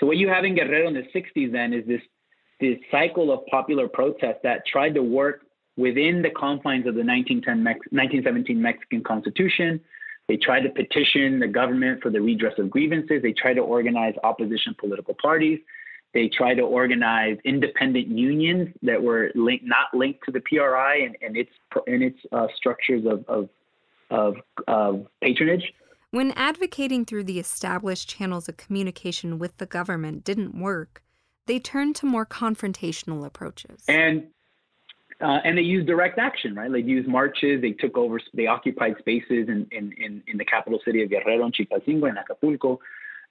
So 0.00 0.06
what 0.06 0.16
you 0.16 0.28
have 0.28 0.44
in 0.44 0.56
Guerrero 0.56 0.88
in 0.88 0.94
the 0.94 1.06
60s 1.14 1.52
then 1.52 1.72
is 1.72 1.86
this 1.86 2.00
this 2.60 2.78
cycle 2.92 3.32
of 3.32 3.44
popular 3.46 3.88
protest 3.88 4.38
that 4.44 4.64
tried 4.66 4.94
to 4.94 5.02
work 5.02 5.42
within 5.76 6.22
the 6.22 6.30
confines 6.30 6.86
of 6.86 6.94
the 6.94 7.04
1910 7.04 7.62
Mex- 7.62 7.78
1917 7.90 8.60
Mexican 8.60 9.02
Constitution. 9.02 9.80
They 10.28 10.36
tried 10.36 10.60
to 10.60 10.70
petition 10.70 11.40
the 11.40 11.48
government 11.48 12.02
for 12.02 12.10
the 12.10 12.20
redress 12.20 12.54
of 12.58 12.70
grievances. 12.70 13.20
They 13.22 13.32
tried 13.32 13.54
to 13.54 13.62
organize 13.62 14.14
opposition 14.22 14.76
political 14.78 15.14
parties. 15.20 15.58
They 16.14 16.28
tried 16.28 16.54
to 16.54 16.62
organize 16.62 17.38
independent 17.44 18.08
unions 18.08 18.68
that 18.82 19.02
were 19.02 19.30
linked, 19.34 19.64
not 19.64 19.94
linked 19.94 20.24
to 20.26 20.30
the 20.30 20.40
PRI 20.40 20.96
and, 20.96 21.16
and 21.22 21.36
its 21.36 21.50
and 21.86 22.02
its 22.02 22.18
uh, 22.32 22.48
structures 22.54 23.04
of, 23.06 23.24
of, 23.28 23.48
of, 24.10 24.36
of 24.68 25.06
patronage. 25.22 25.72
When 26.10 26.32
advocating 26.32 27.06
through 27.06 27.24
the 27.24 27.38
established 27.38 28.08
channels 28.10 28.46
of 28.46 28.58
communication 28.58 29.38
with 29.38 29.56
the 29.56 29.64
government 29.64 30.24
didn't 30.24 30.54
work, 30.54 31.02
they 31.46 31.58
turned 31.58 31.96
to 31.96 32.06
more 32.06 32.26
confrontational 32.26 33.24
approaches. 33.24 33.82
And 33.88 34.26
uh, 35.22 35.38
and 35.44 35.56
they 35.56 35.62
used 35.62 35.86
direct 35.86 36.18
action, 36.18 36.54
right? 36.54 36.70
They 36.70 36.80
used 36.80 37.08
marches. 37.08 37.62
They 37.62 37.72
took 37.72 37.96
over. 37.96 38.20
They 38.34 38.46
occupied 38.46 38.96
spaces 38.98 39.48
in 39.48 39.66
in 39.70 39.92
in, 39.92 40.22
in 40.26 40.36
the 40.36 40.44
capital 40.44 40.80
city 40.84 41.02
of 41.02 41.10
Guerrero, 41.10 41.46
in 41.46 41.52
Chilpancingo, 41.52 42.08
and 42.08 42.18
Acapulco. 42.18 42.80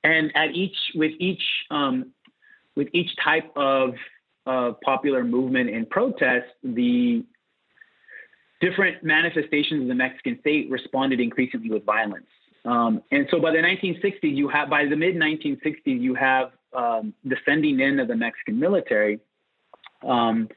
And 0.03 0.31
at 0.35 0.51
each 0.55 0.77
with 0.95 1.11
each 1.19 1.43
um, 1.69 2.11
with 2.75 2.88
each 2.93 3.10
type 3.23 3.51
of 3.55 3.93
uh, 4.45 4.71
popular 4.84 5.23
movement 5.23 5.69
and 5.69 5.89
protest, 5.89 6.47
the 6.63 7.23
different 8.60 9.03
manifestations 9.03 9.84
of 9.84 9.88
the 9.88 9.95
Mexican 9.95 10.39
state 10.39 10.69
responded 10.69 11.19
increasingly 11.19 11.69
with 11.69 11.86
violence. 11.86 12.27
Um, 12.63 13.01
and 13.12 13.27
so 13.31 13.39
by 13.39 13.51
the 13.51 13.57
1960s, 13.57 14.36
you 14.36 14.47
have 14.47 14.69
by 14.69 14.86
the 14.86 14.95
mid 14.95 15.15
1960s, 15.15 15.77
you 15.86 16.13
have 16.13 16.51
um, 16.75 17.13
sending 17.45 17.79
in 17.79 17.99
of 17.99 18.07
the 18.07 18.15
Mexican 18.15 18.60
military 18.60 19.19
um, 20.07 20.47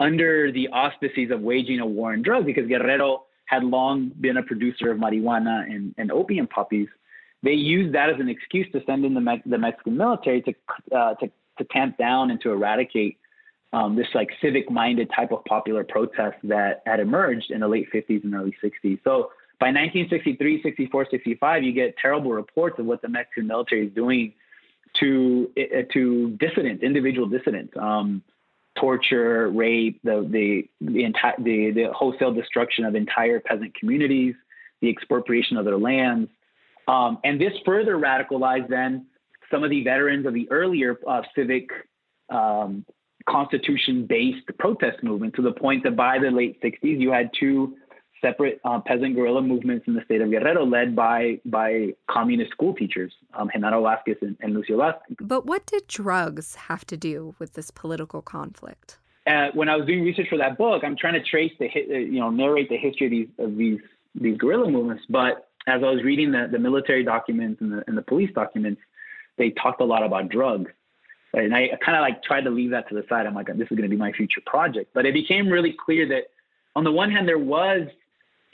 under 0.00 0.50
the 0.50 0.68
auspices 0.68 1.30
of 1.30 1.40
waging 1.40 1.80
a 1.80 1.86
war 1.86 2.12
on 2.12 2.22
drugs, 2.22 2.46
because 2.46 2.66
Guerrero 2.66 3.24
had 3.46 3.62
long 3.62 4.10
been 4.20 4.38
a 4.38 4.42
producer 4.42 4.90
of 4.90 4.98
marijuana 4.98 5.64
and, 5.64 5.94
and 5.98 6.10
opium 6.10 6.46
poppies. 6.48 6.88
They 7.42 7.52
used 7.52 7.94
that 7.94 8.08
as 8.08 8.16
an 8.18 8.28
excuse 8.28 8.66
to 8.72 8.82
send 8.86 9.04
in 9.04 9.14
the, 9.14 9.20
Me- 9.20 9.42
the 9.46 9.58
Mexican 9.58 9.96
military 9.96 10.42
to, 10.42 10.54
uh, 10.96 11.14
to, 11.14 11.30
to 11.58 11.64
tamp 11.64 11.98
down 11.98 12.30
and 12.30 12.40
to 12.42 12.50
eradicate 12.50 13.18
um, 13.72 13.96
this 13.96 14.06
like 14.14 14.28
civic-minded 14.42 15.10
type 15.14 15.32
of 15.32 15.44
popular 15.44 15.84
protest 15.84 16.36
that 16.44 16.82
had 16.84 17.00
emerged 17.00 17.50
in 17.50 17.60
the 17.60 17.68
late 17.68 17.86
50s 17.92 18.22
and 18.22 18.34
early 18.34 18.54
60s. 18.62 18.98
So 19.02 19.30
by 19.58 19.68
1963, 19.68 20.62
64, 20.62 21.06
65, 21.10 21.62
you 21.62 21.72
get 21.72 21.96
terrible 21.96 22.32
reports 22.32 22.78
of 22.78 22.86
what 22.86 23.00
the 23.00 23.08
Mexican 23.08 23.46
military 23.46 23.86
is 23.86 23.94
doing 23.94 24.34
to 25.00 25.50
uh, 25.56 25.82
to 25.92 26.36
dissidents, 26.38 26.82
individual 26.82 27.26
dissidents, 27.28 27.72
um, 27.80 28.22
torture, 28.78 29.48
rape, 29.50 30.00
the 30.04 30.28
the 30.30 30.68
the, 30.80 31.04
entire 31.04 31.34
the 31.38 31.70
the 31.70 31.92
wholesale 31.92 32.32
destruction 32.32 32.84
of 32.84 32.94
entire 32.94 33.40
peasant 33.40 33.74
communities, 33.74 34.34
the 34.80 34.90
expropriation 34.90 35.56
of 35.56 35.64
their 35.64 35.78
lands, 35.78 36.28
um, 36.88 37.18
and 37.24 37.40
this 37.40 37.52
further 37.64 37.96
radicalized 37.96 38.68
then 38.68 39.06
some 39.52 39.62
of 39.62 39.70
the 39.70 39.84
veterans 39.84 40.26
of 40.26 40.34
the 40.34 40.50
earlier 40.50 40.98
uh, 41.06 41.22
civic 41.36 41.68
um, 42.30 42.84
constitution-based 43.28 44.46
protest 44.58 45.02
movement 45.04 45.34
to 45.34 45.42
the 45.42 45.52
point 45.52 45.84
that 45.84 45.94
by 45.94 46.18
the 46.18 46.30
late 46.30 46.60
60s, 46.60 47.00
you 47.00 47.12
had 47.12 47.30
two 47.38 47.76
separate 48.22 48.60
uh, 48.64 48.80
peasant 48.80 49.14
guerrilla 49.14 49.42
movements 49.42 49.86
in 49.86 49.94
the 49.94 50.00
state 50.04 50.20
of 50.20 50.30
Guerrero 50.30 50.64
led 50.64 50.96
by 50.96 51.40
by 51.44 51.88
communist 52.08 52.52
school 52.52 52.74
teachers, 52.74 53.12
um, 53.34 53.50
Genaro 53.54 53.82
Vasquez 53.82 54.16
and, 54.22 54.36
and 54.40 54.54
Lucio 54.54 54.78
Vasquez. 54.78 55.16
But 55.20 55.44
what 55.44 55.66
did 55.66 55.86
drugs 55.88 56.54
have 56.54 56.84
to 56.86 56.96
do 56.96 57.34
with 57.38 57.54
this 57.54 57.70
political 57.70 58.22
conflict? 58.22 58.98
Uh, 59.26 59.48
when 59.54 59.68
I 59.68 59.76
was 59.76 59.86
doing 59.86 60.02
research 60.02 60.28
for 60.28 60.38
that 60.38 60.56
book, 60.56 60.82
I'm 60.84 60.96
trying 60.96 61.14
to 61.14 61.22
trace 61.22 61.52
the 61.58 61.66
uh, 61.66 61.98
you 61.98 62.20
know 62.20 62.30
narrate 62.30 62.68
the 62.68 62.78
history 62.78 63.06
of 63.06 63.10
these 63.10 63.28
of 63.38 63.56
these 63.56 63.80
these 64.14 64.38
guerrilla 64.38 64.70
movements. 64.70 65.04
But 65.10 65.48
as 65.66 65.82
I 65.82 65.90
was 65.90 66.02
reading 66.02 66.32
the, 66.32 66.48
the 66.50 66.58
military 66.58 67.04
documents 67.04 67.60
and 67.60 67.72
the 67.72 67.84
and 67.86 67.98
the 67.98 68.02
police 68.02 68.30
documents, 68.34 68.80
they 69.38 69.50
talked 69.50 69.80
a 69.80 69.84
lot 69.84 70.02
about 70.04 70.28
drugs. 70.28 70.70
And 71.34 71.54
I 71.54 71.70
kind 71.82 71.96
of 71.96 72.02
like 72.02 72.22
tried 72.22 72.42
to 72.42 72.50
leave 72.50 72.70
that 72.70 72.88
to 72.90 72.94
the 72.94 73.04
side. 73.08 73.26
I'm 73.26 73.34
like, 73.34 73.46
this 73.46 73.68
is 73.70 73.76
going 73.76 73.82
to 73.82 73.88
be 73.88 73.96
my 73.96 74.12
future 74.12 74.42
project. 74.44 74.90
But 74.92 75.06
it 75.06 75.14
became 75.14 75.48
really 75.48 75.74
clear 75.84 76.06
that 76.08 76.24
on 76.76 76.84
the 76.84 76.92
one 76.92 77.10
hand, 77.10 77.26
there 77.26 77.38
was 77.38 77.88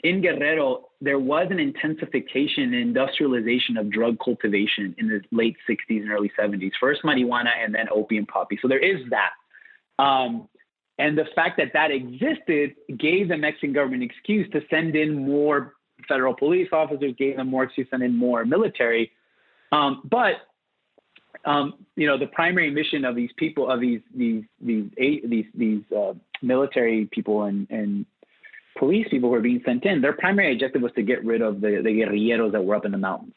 in 0.03 0.21
Guerrero, 0.21 0.87
there 1.01 1.19
was 1.19 1.47
an 1.51 1.59
intensification 1.59 2.63
and 2.63 2.75
industrialization 2.75 3.77
of 3.77 3.89
drug 3.89 4.17
cultivation 4.23 4.95
in 4.97 5.09
the 5.09 5.21
late 5.31 5.57
60s 5.69 6.01
and 6.01 6.09
early 6.09 6.31
70s. 6.39 6.71
First 6.79 7.03
marijuana 7.03 7.51
and 7.61 7.75
then 7.75 7.87
opium 7.93 8.25
poppy. 8.25 8.57
So 8.61 8.67
there 8.67 8.79
is 8.79 9.01
that. 9.09 9.31
Um, 10.01 10.47
and 10.97 11.17
the 11.17 11.25
fact 11.35 11.57
that 11.57 11.71
that 11.73 11.91
existed 11.91 12.75
gave 12.97 13.29
the 13.29 13.37
Mexican 13.37 13.73
government 13.73 14.03
an 14.03 14.09
excuse 14.09 14.49
to 14.51 14.61
send 14.69 14.95
in 14.95 15.25
more 15.25 15.73
federal 16.07 16.33
police 16.33 16.69
officers, 16.71 17.13
gave 17.17 17.37
them 17.37 17.49
more 17.49 17.63
excuse 17.63 17.87
to 17.87 17.91
send 17.91 18.03
in 18.03 18.15
more 18.15 18.45
military. 18.45 19.11
Um, 19.71 20.01
but 20.09 20.35
um, 21.45 21.73
you 21.95 22.07
know, 22.07 22.17
the 22.17 22.27
primary 22.27 22.69
mission 22.69 23.05
of 23.05 23.15
these 23.15 23.31
people, 23.37 23.69
of 23.69 23.79
these 23.79 24.01
these 24.15 24.43
these 24.61 24.89
these 24.97 25.45
these 25.55 25.81
uh, 25.95 26.13
military 26.41 27.05
people 27.11 27.43
and 27.43 27.67
and 27.69 28.05
police 28.77 29.07
people 29.09 29.29
who 29.29 29.35
are 29.35 29.41
being 29.41 29.61
sent 29.65 29.85
in, 29.85 30.01
their 30.01 30.13
primary 30.13 30.53
objective 30.53 30.81
was 30.81 30.91
to 30.93 31.01
get 31.01 31.23
rid 31.25 31.41
of 31.41 31.61
the, 31.61 31.81
the 31.83 31.89
guerrilleros 31.89 32.51
that 32.51 32.63
were 32.63 32.75
up 32.75 32.85
in 32.85 32.91
the 32.91 32.97
mountains. 32.97 33.33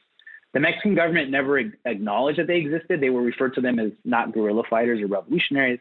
The 0.55 0.61
Mexican 0.61 0.95
government 0.95 1.31
never 1.31 1.59
acknowledged 1.59 2.39
that 2.39 2.47
they 2.47 2.59
existed. 2.59 3.01
They 3.01 3.11
were 3.11 3.23
referred 3.23 3.55
to 3.55 3.61
them 3.61 3.79
as 3.79 3.91
not 4.05 4.33
guerrilla 4.33 4.63
fighters 4.69 5.01
or 5.01 5.07
revolutionaries, 5.07 5.81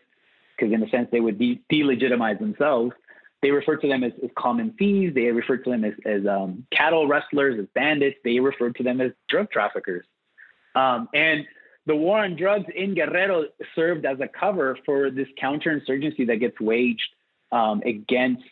because 0.57 0.73
in 0.73 0.81
a 0.81 0.89
sense 0.89 1.09
they 1.11 1.19
would 1.19 1.37
de- 1.37 1.61
delegitimize 1.71 2.39
themselves. 2.39 2.93
They 3.41 3.51
referred 3.51 3.81
to 3.81 3.87
them 3.87 4.03
as, 4.03 4.13
as 4.23 4.29
common 4.37 4.73
thieves. 4.77 5.13
They 5.13 5.25
referred 5.25 5.63
to 5.65 5.71
them 5.71 5.83
as, 5.83 5.93
as 6.05 6.25
um, 6.25 6.65
cattle 6.71 7.07
rustlers, 7.07 7.59
as 7.59 7.65
bandits. 7.73 8.17
They 8.23 8.39
referred 8.39 8.75
to 8.77 8.83
them 8.83 9.01
as 9.01 9.11
drug 9.27 9.51
traffickers. 9.51 10.05
Um, 10.75 11.09
and 11.13 11.45
the 11.85 11.95
war 11.95 12.19
on 12.19 12.35
drugs 12.35 12.65
in 12.75 12.93
Guerrero 12.93 13.45
served 13.75 14.05
as 14.05 14.19
a 14.19 14.27
cover 14.27 14.77
for 14.85 15.09
this 15.09 15.27
counterinsurgency 15.41 16.27
that 16.27 16.37
gets 16.37 16.59
waged 16.59 17.01
um, 17.51 17.81
against 17.85 18.43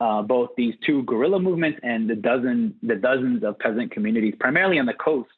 uh, 0.00 0.22
both 0.22 0.50
these 0.56 0.74
two 0.86 1.02
guerrilla 1.04 1.38
movements 1.38 1.78
and 1.82 2.08
the 2.08 2.14
dozen 2.14 2.74
the 2.82 2.94
dozens 2.94 3.44
of 3.44 3.58
peasant 3.58 3.90
communities, 3.90 4.34
primarily 4.38 4.78
on 4.78 4.86
the 4.86 4.94
coast 4.94 5.30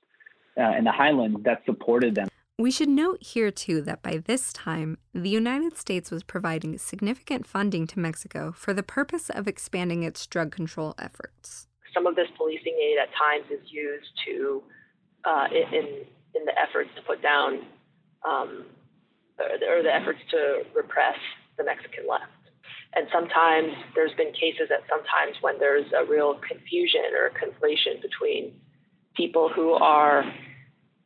uh, 0.58 0.76
in 0.76 0.84
the 0.84 0.92
highlands, 0.92 1.38
that 1.44 1.62
supported 1.64 2.14
them. 2.14 2.28
We 2.58 2.70
should 2.70 2.88
note 2.88 3.22
here, 3.22 3.50
too, 3.50 3.80
that 3.82 4.02
by 4.02 4.18
this 4.18 4.52
time, 4.52 4.98
the 5.14 5.30
United 5.30 5.76
States 5.76 6.10
was 6.10 6.22
providing 6.22 6.78
significant 6.78 7.46
funding 7.46 7.86
to 7.88 7.98
Mexico 7.98 8.52
for 8.52 8.72
the 8.72 8.82
purpose 8.82 9.30
of 9.30 9.48
expanding 9.48 10.02
its 10.02 10.26
drug 10.26 10.52
control 10.52 10.94
efforts. 10.98 11.66
Some 11.94 12.06
of 12.06 12.14
this 12.14 12.28
policing 12.36 12.76
aid 12.80 12.98
at 13.02 13.08
times 13.18 13.50
is 13.50 13.72
used 13.72 14.10
to, 14.26 14.62
uh, 15.24 15.46
in, 15.72 16.04
in 16.34 16.44
the 16.44 16.52
efforts 16.58 16.90
to 16.96 17.02
put 17.02 17.22
down, 17.22 17.66
um, 18.28 18.64
or 19.38 19.82
the 19.82 19.94
efforts 19.94 20.20
to 20.30 20.62
repress 20.74 21.16
the 21.58 21.64
Mexican 21.64 22.06
left. 22.08 22.30
And 22.94 23.06
sometimes 23.12 23.72
there's 23.94 24.12
been 24.14 24.32
cases 24.32 24.68
that 24.68 24.82
sometimes 24.88 25.36
when 25.40 25.58
there's 25.58 25.86
a 25.96 26.04
real 26.04 26.38
confusion 26.46 27.12
or 27.16 27.30
conflation 27.30 28.02
between 28.02 28.52
people 29.16 29.48
who 29.48 29.72
are, 29.72 30.24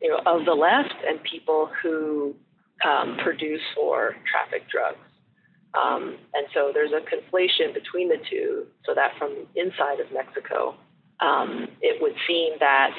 you 0.01 0.11
know, 0.11 0.21
of 0.27 0.45
the 0.45 0.55
left 0.55 0.95
and 1.09 1.23
people 1.23 1.71
who 1.83 2.35
um, 2.85 3.17
produce 3.23 3.63
or 3.81 4.17
traffic 4.31 4.69
drugs. 4.69 4.99
Um, 5.75 6.17
and 6.35 6.47
so 6.55 6.71
there's 6.73 6.93
a 6.93 7.01
conflation 7.01 7.75
between 7.75 8.09
the 8.09 8.19
two, 8.31 8.67
so 8.85 8.95
that 8.95 9.13
from 9.19 9.47
inside 9.55 10.01
of 10.01 10.11
Mexico, 10.13 10.75
um, 11.21 11.69
it 11.81 12.01
would 12.01 12.15
seem 12.27 12.55
that 12.61 12.91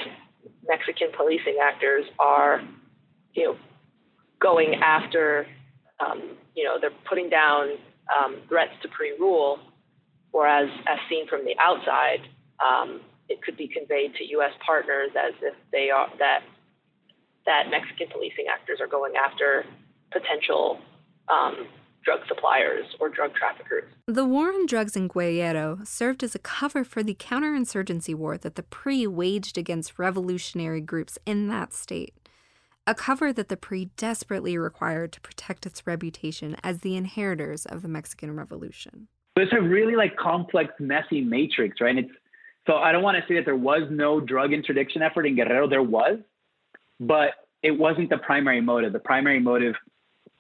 Mexican 0.68 1.10
policing 1.16 1.58
actors 1.62 2.06
are, 2.20 2.62
you 3.34 3.46
know, 3.46 3.58
going 4.40 4.76
after, 4.76 5.48
um, 6.00 6.38
you 6.56 6.64
know, 6.64 6.78
they're 6.80 6.92
putting 7.10 7.30
down 7.30 7.70
um, 8.16 8.38
threats 8.48 8.74
to 8.82 8.88
PRI-rule, 8.88 9.60
whereas 10.32 10.70
as 10.88 11.00
seen 11.10 11.28
from 11.28 11.44
the 11.46 11.56
outside, 11.60 12.22
um, 12.64 13.02
it 13.30 13.42
could 13.42 13.58
be 13.58 13.68
conveyed 13.68 14.14
to 14.16 14.24
U.S. 14.32 14.52
partners 14.66 15.10
as 15.18 15.34
if 15.42 15.54
they 15.72 15.90
are 15.90 16.10
that 16.20 16.42
that 17.46 17.70
Mexican 17.72 18.08
policing 18.12 18.46
actors 18.52 18.80
are 18.82 18.88
going 18.88 19.14
after 19.16 19.66
potential 20.12 20.80
um, 21.32 21.68
drug 22.08 22.22
suppliers 22.28 22.86
or 23.02 23.10
drug 23.10 23.34
traffickers. 23.36 23.84
The 24.08 24.24
war 24.24 24.48
on 24.48 24.66
drugs 24.66 24.96
in 24.96 25.10
Guerrero 25.10 25.80
served 25.84 26.24
as 26.24 26.36
a 26.36 26.40
cover 26.40 26.86
for 26.86 27.04
the 27.04 27.14
counterinsurgency 27.14 28.16
war 28.16 28.38
that 28.38 28.56
the 28.56 28.64
PRI 28.64 29.06
waged 29.08 29.58
against 29.58 30.00
revolutionary 30.00 30.80
groups 30.80 31.20
in 31.26 31.50
that 31.50 31.74
state 31.74 32.14
a 32.88 32.96
cover 32.96 33.34
that 33.34 33.50
the 33.50 33.58
PRI 33.58 33.90
desperately 33.98 34.58
required 34.58 35.12
to 35.12 35.20
protect 35.20 35.66
its 35.66 35.86
reputation 35.86 36.56
as 36.64 36.80
the 36.80 36.96
inheritors 36.96 37.66
of 37.66 37.82
the 37.82 37.90
Mexican 37.90 38.34
Revolution. 38.34 39.10
It's 39.36 39.52
a 39.52 39.62
really 39.62 39.98
like 39.98 40.16
complex, 40.16 40.74
messy 40.80 41.20
matrix, 41.20 41.82
right? 41.82 41.98
And 41.98 42.00
it's 42.00 42.14
so 42.66 42.78
I 42.78 42.94
don't 42.94 43.04
want 43.04 43.18
to 43.18 43.24
say 43.28 43.36
that 43.36 43.46
there 43.46 43.58
was 43.58 43.84
no 43.92 44.22
drug 44.22 44.54
interdiction 44.54 45.02
effort 45.02 45.26
in 45.26 45.36
Guerrero. 45.36 45.70
There 45.70 45.84
was, 45.84 46.20
but 47.00 47.32
it 47.62 47.72
wasn't 47.72 48.10
the 48.10 48.18
primary 48.18 48.62
motive. 48.62 48.94
The 48.94 49.00
primary 49.00 49.40
motive 49.40 49.76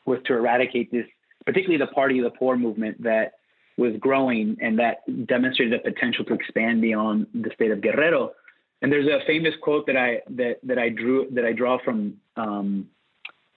was 0.05 0.19
to 0.25 0.33
eradicate 0.33 0.91
this, 0.91 1.05
particularly 1.47 1.77
the 1.77 1.91
Party 1.93 2.19
of 2.19 2.25
the 2.25 2.37
Poor 2.37 2.57
movement 2.57 3.01
that 3.01 3.35
was 3.77 3.93
growing 4.01 4.57
and 4.61 4.77
that 4.79 4.97
demonstrated 5.27 5.79
the 5.79 5.91
potential 5.91 6.25
to 6.25 6.33
expand 6.33 6.81
beyond 6.81 7.25
the 7.33 7.49
state 7.55 7.71
of 7.71 7.79
Guerrero. 7.81 8.33
And 8.81 8.91
there's 8.91 9.07
a 9.07 9.25
famous 9.25 9.53
quote 9.61 9.87
that 9.87 9.95
I 9.95 10.19
that 10.31 10.57
that 10.63 10.77
I 10.77 10.89
drew 10.89 11.27
that 11.31 11.45
I 11.45 11.53
draw 11.53 11.77
from 11.83 12.17
um, 12.35 12.89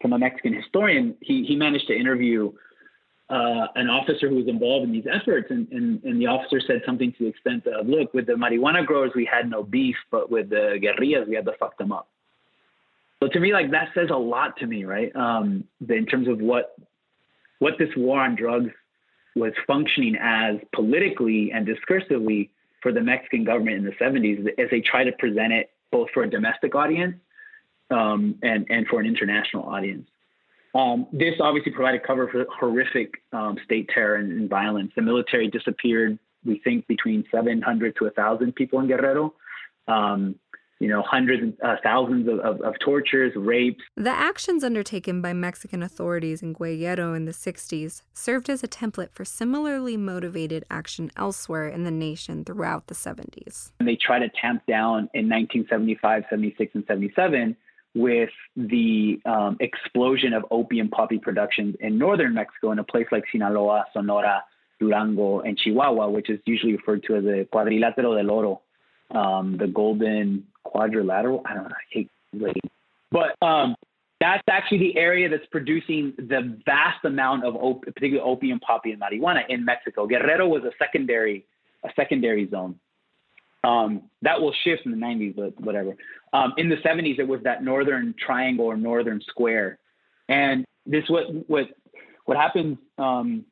from 0.00 0.12
a 0.12 0.18
Mexican 0.18 0.54
historian. 0.54 1.16
He 1.20 1.44
he 1.44 1.56
managed 1.56 1.88
to 1.88 1.98
interview 1.98 2.52
uh, 3.28 3.66
an 3.74 3.90
officer 3.90 4.28
who 4.28 4.36
was 4.36 4.46
involved 4.46 4.84
in 4.84 4.92
these 4.92 5.06
efforts, 5.12 5.48
and, 5.50 5.66
and 5.72 6.02
and 6.04 6.20
the 6.20 6.26
officer 6.26 6.60
said 6.64 6.82
something 6.86 7.12
to 7.12 7.24
the 7.24 7.26
extent 7.26 7.66
of, 7.66 7.88
"Look, 7.88 8.14
with 8.14 8.26
the 8.26 8.34
marijuana 8.34 8.86
growers, 8.86 9.10
we 9.16 9.24
had 9.24 9.50
no 9.50 9.64
beef, 9.64 9.96
but 10.12 10.30
with 10.30 10.48
the 10.48 10.78
guerrillas, 10.80 11.28
we 11.28 11.34
had 11.34 11.44
to 11.46 11.52
fuck 11.58 11.76
them 11.76 11.90
up." 11.90 12.08
So 13.20 13.28
to 13.28 13.40
me, 13.40 13.52
like 13.52 13.72
that 13.72 13.88
says 13.94 14.08
a 14.10 14.16
lot 14.16 14.56
to 14.58 14.66
me, 14.66 14.84
right? 14.84 15.14
Um, 15.14 15.64
in 15.86 16.06
terms 16.06 16.28
of 16.28 16.38
what 16.38 16.76
what 17.60 17.78
this 17.78 17.90
war 17.96 18.20
on 18.20 18.34
drugs 18.34 18.72
was 19.36 19.52
functioning 19.66 20.16
as 20.20 20.56
politically 20.74 21.52
and 21.52 21.66
discursively 21.66 22.50
for 22.82 22.92
the 22.92 23.00
Mexican 23.00 23.44
government 23.44 23.76
in 23.76 23.84
the 23.84 23.92
70s 23.92 24.46
as 24.58 24.68
they 24.70 24.80
try 24.80 25.04
to 25.04 25.12
present 25.12 25.52
it 25.52 25.70
both 25.92 26.08
for 26.12 26.24
a 26.24 26.30
domestic 26.30 26.74
audience 26.74 27.14
um, 27.90 28.36
and, 28.42 28.66
and 28.70 28.86
for 28.88 29.00
an 29.00 29.06
international 29.06 29.64
audience. 29.64 30.08
Um, 30.74 31.06
this 31.12 31.34
obviously 31.40 31.72
provided 31.72 32.02
cover 32.04 32.28
for 32.28 32.46
horrific 32.58 33.22
um, 33.32 33.58
state 33.64 33.90
terror 33.92 34.16
and, 34.16 34.32
and, 34.32 34.48
violence. 34.48 34.92
The 34.94 35.02
military 35.02 35.48
disappeared, 35.48 36.18
we 36.44 36.60
think, 36.62 36.86
between 36.86 37.24
700 37.30 37.96
to 37.96 38.04
1,000 38.04 38.54
people 38.54 38.78
in 38.80 38.86
Guerrero. 38.86 39.34
Um, 39.88 40.36
you 40.80 40.88
know, 40.88 41.02
hundreds, 41.02 41.54
uh, 41.62 41.76
thousands 41.82 42.26
of, 42.26 42.40
of, 42.40 42.60
of, 42.62 42.74
tortures, 42.80 43.32
rapes. 43.36 43.84
The 43.96 44.10
actions 44.10 44.64
undertaken 44.64 45.20
by 45.20 45.34
Mexican 45.34 45.82
authorities 45.82 46.42
in 46.42 46.54
Guerrero 46.54 47.12
in 47.12 47.26
the 47.26 47.32
60s 47.32 48.02
served 48.14 48.48
as 48.48 48.64
a 48.64 48.68
template 48.68 49.10
for 49.12 49.24
similarly 49.24 49.98
motivated 49.98 50.64
action 50.70 51.12
elsewhere 51.16 51.68
in 51.68 51.84
the 51.84 51.90
nation 51.90 52.46
throughout 52.46 52.86
the 52.86 52.94
70s. 52.94 53.72
And 53.78 53.86
they 53.86 53.96
tried 53.96 54.20
to 54.20 54.30
tamp 54.40 54.64
down 54.66 55.10
in 55.12 55.28
1975, 55.28 56.24
76, 56.30 56.74
and 56.74 56.84
77 56.88 57.56
with 57.94 58.30
the 58.56 59.20
um, 59.26 59.58
explosion 59.60 60.32
of 60.32 60.46
opium 60.50 60.88
poppy 60.88 61.18
production 61.18 61.76
in 61.80 61.98
northern 61.98 62.32
Mexico 62.34 62.72
in 62.72 62.78
a 62.78 62.84
place 62.84 63.06
like 63.12 63.24
Sinaloa, 63.30 63.84
Sonora, 63.92 64.44
Durango, 64.78 65.40
and 65.40 65.58
Chihuahua, 65.58 66.08
which 66.08 66.30
is 66.30 66.40
usually 66.46 66.72
referred 66.72 67.02
to 67.04 67.16
as 67.16 67.24
the 67.24 67.46
Cuadrilátero 67.52 68.16
del 68.16 68.30
Oro, 68.30 68.62
um, 69.10 69.56
the 69.58 69.66
golden 69.66 70.46
quadrilateral. 70.70 71.42
I 71.44 71.54
don't 71.54 71.64
know. 71.64 71.70
I 71.70 71.84
hate 71.90 72.10
lady. 72.32 72.60
But 73.10 73.36
um, 73.42 73.74
that's 74.20 74.42
actually 74.48 74.78
the 74.78 74.96
area 74.98 75.28
that's 75.28 75.46
producing 75.50 76.12
the 76.16 76.58
vast 76.64 77.04
amount 77.04 77.44
of 77.44 77.56
op- 77.56 77.82
particularly 77.82 78.20
opium, 78.20 78.60
poppy, 78.60 78.92
and 78.92 79.02
marijuana 79.02 79.42
in 79.48 79.64
Mexico. 79.64 80.06
Guerrero 80.06 80.46
was 80.46 80.62
a 80.64 80.70
secondary, 80.78 81.44
a 81.84 81.88
secondary 81.96 82.48
zone. 82.48 82.78
Um, 83.64 84.02
that 84.22 84.40
will 84.40 84.54
shift 84.64 84.86
in 84.86 84.92
the 84.92 84.96
90s, 84.96 85.36
but 85.36 85.60
whatever. 85.60 85.94
Um, 86.32 86.54
in 86.56 86.68
the 86.68 86.76
70s, 86.76 87.18
it 87.18 87.28
was 87.28 87.42
that 87.44 87.62
northern 87.62 88.14
triangle 88.18 88.64
or 88.64 88.76
northern 88.76 89.20
square, 89.28 89.78
and 90.28 90.64
this 90.86 91.04
what 91.08 91.24
what 91.46 91.66
what 92.24 92.38
happened 92.38 92.78
um, 92.96 93.44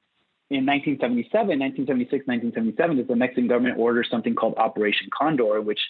in 0.51 0.65
1977, 0.65 1.59
1976, 1.59 2.27
1977 2.27 2.99
is 3.01 3.07
the 3.07 3.17
Mexican 3.17 3.49
government 3.49 3.79
orders 3.79 4.09
something 4.11 4.35
called 4.35 4.55
Operation 4.57 5.09
Condor, 5.13 5.61
which 5.61 5.81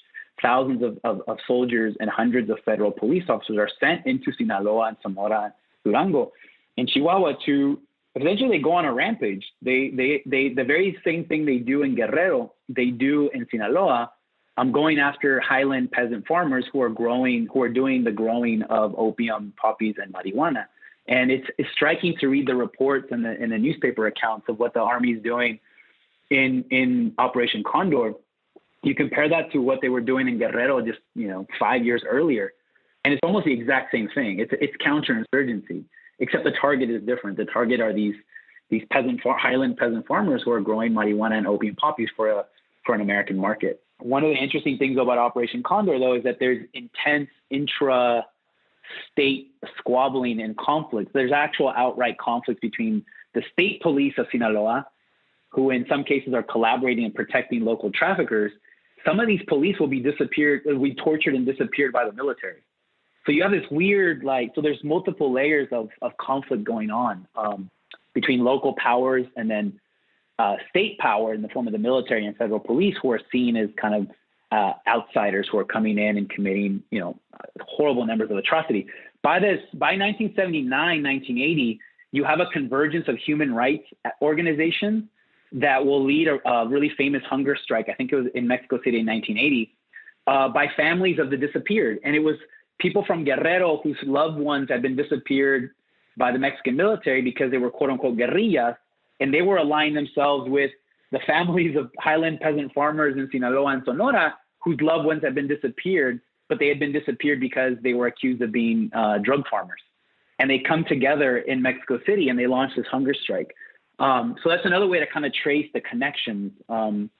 thousands 0.42 0.82
of, 0.82 0.98
of, 1.04 1.22
of, 1.28 1.38
soldiers 1.46 1.94
and 2.00 2.08
hundreds 2.08 2.50
of 2.50 2.58
federal 2.64 2.90
police 2.90 3.24
officers 3.28 3.56
are 3.58 3.68
sent 3.80 4.06
into 4.06 4.32
Sinaloa 4.32 4.88
and 4.88 4.96
Sonora, 5.02 5.52
Durango, 5.84 6.32
and 6.76 6.88
Chihuahua 6.88 7.32
to 7.46 7.80
essentially 8.16 8.58
they 8.58 8.62
go 8.62 8.72
on 8.72 8.84
a 8.84 8.92
rampage. 8.92 9.44
They, 9.62 9.90
they, 9.94 10.22
they, 10.26 10.48
the 10.50 10.64
very 10.64 10.98
same 11.04 11.24
thing 11.24 11.44
they 11.44 11.58
do 11.58 11.82
in 11.82 11.94
Guerrero, 11.94 12.52
they 12.68 12.86
do 12.86 13.30
in 13.34 13.46
Sinaloa. 13.50 14.10
I'm 14.56 14.72
going 14.72 14.98
after 14.98 15.38
highland 15.40 15.92
peasant 15.92 16.26
farmers 16.26 16.64
who 16.72 16.82
are 16.82 16.88
growing, 16.88 17.48
who 17.52 17.62
are 17.62 17.68
doing 17.68 18.02
the 18.02 18.10
growing 18.10 18.62
of 18.62 18.94
opium, 18.98 19.52
poppies, 19.60 19.94
and 20.02 20.12
marijuana. 20.12 20.66
And 21.06 21.30
it's, 21.30 21.46
it's 21.58 21.68
striking 21.72 22.16
to 22.20 22.28
read 22.28 22.48
the 22.48 22.56
reports 22.56 23.08
and 23.12 23.24
the, 23.24 23.30
and 23.30 23.52
the 23.52 23.58
newspaper 23.58 24.08
accounts 24.08 24.46
of 24.48 24.58
what 24.58 24.74
the 24.74 24.80
army 24.80 25.12
is 25.12 25.22
doing 25.22 25.60
in, 26.30 26.64
in 26.70 27.14
Operation 27.18 27.62
Condor. 27.64 28.14
You 28.82 28.94
compare 28.94 29.28
that 29.28 29.50
to 29.52 29.58
what 29.58 29.80
they 29.80 29.88
were 29.88 30.00
doing 30.00 30.28
in 30.28 30.38
Guerrero 30.38 30.80
just, 30.80 31.00
you 31.14 31.28
know, 31.28 31.46
five 31.58 31.84
years 31.84 32.02
earlier. 32.08 32.52
And 33.04 33.12
it's 33.12 33.20
almost 33.22 33.46
the 33.46 33.52
exact 33.52 33.90
same 33.92 34.08
thing. 34.14 34.38
It's, 34.38 34.52
it's 34.60 34.76
counterinsurgency, 34.84 35.84
except 36.18 36.44
the 36.44 36.52
target 36.60 36.90
is 36.90 37.02
different. 37.02 37.36
The 37.36 37.46
target 37.46 37.80
are 37.80 37.92
these, 37.92 38.14
these 38.70 38.82
peasant, 38.90 39.20
highland 39.24 39.76
peasant 39.76 40.06
farmers 40.06 40.42
who 40.44 40.52
are 40.52 40.60
growing 40.60 40.92
marijuana 40.92 41.38
and 41.38 41.46
opium 41.46 41.76
poppies 41.76 42.08
for 42.16 42.30
a, 42.30 42.44
for 42.84 42.94
an 42.94 43.00
American 43.00 43.36
market. 43.36 43.82
One 44.00 44.22
of 44.22 44.30
the 44.30 44.36
interesting 44.36 44.78
things 44.78 44.96
about 44.96 45.18
Operation 45.18 45.62
Condor, 45.62 45.98
though, 45.98 46.14
is 46.14 46.22
that 46.22 46.38
there's 46.38 46.64
intense 46.72 47.30
intra 47.50 48.24
state 49.10 49.52
squabbling 49.76 50.40
and 50.40 50.56
conflicts. 50.56 51.10
There's 51.12 51.32
actual 51.32 51.70
outright 51.70 52.16
conflicts 52.18 52.60
between 52.60 53.04
the 53.34 53.42
state 53.52 53.82
police 53.82 54.14
of 54.18 54.26
Sinaloa, 54.30 54.86
who 55.50 55.70
in 55.70 55.84
some 55.88 56.04
cases 56.04 56.32
are 56.34 56.42
collaborating 56.42 57.04
and 57.04 57.14
protecting 57.14 57.64
local 57.64 57.90
traffickers. 57.90 58.52
Some 59.08 59.20
of 59.20 59.26
these 59.26 59.40
police 59.48 59.76
will 59.80 59.88
be 59.88 60.00
disappeared, 60.00 60.62
will 60.66 60.82
be 60.82 60.94
tortured 60.94 61.34
and 61.34 61.46
disappeared 61.46 61.92
by 61.92 62.04
the 62.04 62.12
military. 62.12 62.60
So 63.24 63.32
you 63.32 63.42
have 63.42 63.52
this 63.52 63.64
weird, 63.70 64.22
like, 64.22 64.52
so 64.54 64.60
there's 64.60 64.82
multiple 64.84 65.32
layers 65.32 65.68
of, 65.72 65.88
of 66.02 66.14
conflict 66.18 66.64
going 66.64 66.90
on 66.90 67.26
um, 67.34 67.70
between 68.12 68.44
local 68.44 68.74
powers 68.74 69.24
and 69.36 69.50
then 69.50 69.80
uh, 70.38 70.56
state 70.68 70.98
power 70.98 71.32
in 71.32 71.40
the 71.40 71.48
form 71.48 71.66
of 71.66 71.72
the 71.72 71.78
military 71.78 72.26
and 72.26 72.36
federal 72.36 72.60
police, 72.60 72.96
who 73.00 73.10
are 73.10 73.20
seen 73.32 73.56
as 73.56 73.70
kind 73.80 73.94
of 73.94 74.06
uh, 74.52 74.72
outsiders 74.86 75.48
who 75.50 75.58
are 75.58 75.64
coming 75.64 75.98
in 75.98 76.18
and 76.18 76.28
committing, 76.28 76.82
you 76.90 77.00
know, 77.00 77.18
horrible 77.62 78.04
numbers 78.04 78.30
of 78.30 78.36
atrocity. 78.36 78.86
By 79.22 79.40
this, 79.40 79.60
by 79.72 79.96
1979, 79.96 80.70
1980, 80.70 81.80
you 82.12 82.24
have 82.24 82.40
a 82.40 82.46
convergence 82.46 83.08
of 83.08 83.16
human 83.16 83.54
rights 83.54 83.84
organizations 84.20 85.04
that 85.52 85.84
will 85.84 86.04
lead 86.04 86.28
a, 86.28 86.48
a 86.48 86.68
really 86.68 86.90
famous 86.96 87.22
hunger 87.24 87.56
strike. 87.62 87.88
I 87.88 87.94
think 87.94 88.12
it 88.12 88.16
was 88.16 88.26
in 88.34 88.46
Mexico 88.46 88.78
City 88.84 89.00
in 89.00 89.06
1980 89.06 89.74
uh, 90.26 90.48
by 90.48 90.66
families 90.76 91.18
of 91.18 91.30
the 91.30 91.36
disappeared, 91.36 91.98
and 92.04 92.14
it 92.14 92.20
was 92.20 92.36
people 92.78 93.04
from 93.06 93.24
Guerrero 93.24 93.80
whose 93.82 93.98
loved 94.04 94.38
ones 94.38 94.68
had 94.68 94.82
been 94.82 94.96
disappeared 94.96 95.70
by 96.16 96.32
the 96.32 96.38
Mexican 96.38 96.76
military 96.76 97.22
because 97.22 97.50
they 97.50 97.58
were 97.58 97.70
quote 97.70 97.90
unquote 97.90 98.16
guerrillas, 98.16 98.74
and 99.20 99.32
they 99.32 99.42
were 99.42 99.56
aligning 99.56 99.94
themselves 99.94 100.50
with 100.50 100.70
the 101.10 101.20
families 101.26 101.76
of 101.76 101.90
highland 101.98 102.40
peasant 102.40 102.72
farmers 102.74 103.16
in 103.16 103.28
Sinaloa 103.32 103.72
and 103.72 103.82
Sonora 103.84 104.34
whose 104.60 104.78
loved 104.80 105.06
ones 105.06 105.22
had 105.22 105.34
been 105.34 105.48
disappeared, 105.48 106.20
but 106.48 106.58
they 106.58 106.68
had 106.68 106.78
been 106.78 106.92
disappeared 106.92 107.40
because 107.40 107.74
they 107.82 107.94
were 107.94 108.06
accused 108.06 108.42
of 108.42 108.52
being 108.52 108.90
uh, 108.94 109.18
drug 109.18 109.44
farmers. 109.48 109.80
And 110.38 110.48
they 110.50 110.58
come 110.58 110.84
together 110.84 111.38
in 111.38 111.62
Mexico 111.62 111.98
City 112.06 112.28
and 112.28 112.38
they 112.38 112.46
launch 112.46 112.72
this 112.76 112.86
hunger 112.90 113.14
strike. 113.14 113.54
Um, 113.98 114.36
so 114.42 114.48
that's 114.48 114.64
another 114.64 114.86
way 114.86 115.00
to 115.00 115.06
kind 115.06 115.26
of 115.26 115.32
trace 115.32 115.68
the 115.74 115.80
connections. 115.80 116.52
Um, 116.68 117.10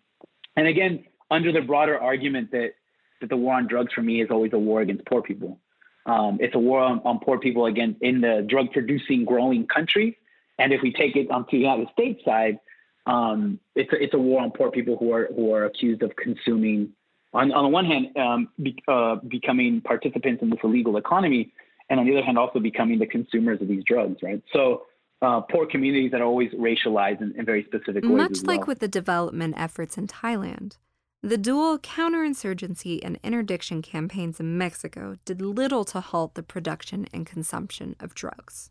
and 0.57 0.67
again, 0.67 1.05
under 1.31 1.53
the 1.53 1.61
broader 1.61 1.99
argument 1.99 2.51
that, 2.53 2.75
that 3.21 3.31
the 3.31 3.37
war 3.37 3.55
on 3.55 3.67
drugs 3.67 3.93
for 3.93 4.03
me 4.03 4.23
is 4.23 4.29
always 4.31 4.53
a 4.53 4.59
war 4.59 4.81
against 4.81 5.05
poor 5.07 5.23
people. 5.23 5.59
Um, 6.07 6.39
it's 6.41 6.55
a 6.55 6.59
war 6.59 6.81
on, 6.81 7.01
on, 7.05 7.19
poor 7.19 7.39
people 7.39 7.67
again 7.67 7.97
in 8.01 8.21
the 8.21 8.47
drug 8.49 8.73
producing 8.73 9.25
growing 9.25 9.67
countries. 9.67 10.15
And 10.59 10.73
if 10.73 10.81
we 10.83 10.93
take 10.93 11.17
it 11.17 11.31
onto 11.31 11.51
the 11.53 11.59
United 11.59 11.89
States 11.93 12.25
side, 12.25 12.59
um, 13.07 13.61
it's 13.75 13.93
a, 13.93 14.03
it's 14.03 14.15
a 14.15 14.19
war 14.19 14.41
on 14.41 14.51
poor 14.51 14.71
people 14.71 14.97
who 14.97 15.13
are 15.13 15.29
who 15.35 15.53
are 15.53 15.65
accused 15.67 16.03
of 16.03 16.17
consuming. 16.17 16.91
On 17.35 17.53
on 17.53 17.65
the 17.65 17.69
one 17.69 17.85
hand, 17.85 18.17
um, 18.17 18.49
be, 18.63 18.77
uh, 18.89 19.17
becoming 19.17 19.83
participants 19.83 20.43
in 20.43 20.51
this 20.51 20.59
illegal 20.65 20.97
economy, 20.97 21.53
and 21.91 22.01
on 22.01 22.07
the 22.07 22.13
other 22.13 22.25
hand, 22.25 22.39
also 22.39 22.59
becoming 22.59 22.99
the 22.99 23.07
consumers 23.07 23.61
of 23.61 23.69
these 23.69 23.85
drugs. 23.85 24.23
Right. 24.23 24.43
So. 24.53 24.85
Uh, 25.21 25.41
poor 25.41 25.67
communities 25.67 26.13
that 26.13 26.21
are 26.21 26.25
always 26.25 26.53
racialized 26.53 27.21
in, 27.21 27.35
in 27.37 27.45
very 27.45 27.65
specific 27.65 28.05
ways. 28.05 28.13
Much 28.13 28.43
like 28.45 28.61
well. 28.61 28.69
with 28.69 28.79
the 28.79 28.89
development 28.89 29.55
efforts 29.57 29.99
in 29.99 30.07
Thailand, 30.07 30.77
the 31.23 31.37
dual 31.37 31.77
counterinsurgency 31.79 33.01
and 33.03 33.19
interdiction 33.25 33.83
campaigns 33.83 34.39
in 34.39 34.57
Mexico 34.57 35.17
did 35.25 35.43
little 35.43 35.85
to 35.87 36.01
halt 36.01 36.35
the 36.35 36.43
production 36.45 37.07
and 37.13 37.27
consumption 37.27 37.97
of 37.99 38.15
drugs 38.15 38.71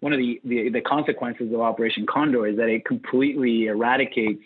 one 0.00 0.12
of 0.12 0.18
the, 0.18 0.40
the, 0.44 0.68
the, 0.70 0.80
consequences 0.80 1.52
of 1.52 1.60
Operation 1.60 2.06
Condor 2.06 2.46
is 2.46 2.56
that 2.56 2.68
it 2.68 2.84
completely 2.84 3.66
eradicates. 3.66 4.42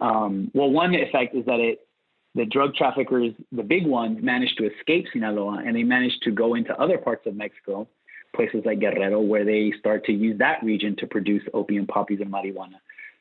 Um, 0.00 0.50
well, 0.54 0.70
one 0.70 0.94
effect 0.94 1.34
is 1.34 1.44
that 1.46 1.60
it 1.60 1.86
the 2.34 2.46
drug 2.46 2.74
traffickers, 2.74 3.34
the 3.52 3.62
big 3.62 3.86
ones, 3.86 4.18
managed 4.22 4.56
to 4.56 4.64
escape 4.64 5.04
Sinaloa 5.12 5.62
and 5.66 5.76
they 5.76 5.82
managed 5.82 6.22
to 6.22 6.30
go 6.30 6.54
into 6.54 6.74
other 6.80 6.96
parts 6.96 7.26
of 7.26 7.36
Mexico, 7.36 7.86
places 8.34 8.62
like 8.64 8.80
Guerrero, 8.80 9.20
where 9.20 9.44
they 9.44 9.72
start 9.78 10.04
to 10.06 10.12
use 10.12 10.38
that 10.38 10.62
region 10.62 10.96
to 10.96 11.06
produce 11.06 11.42
opium 11.54 11.86
poppies 11.86 12.20
and 12.20 12.32
marijuana. 12.32 12.76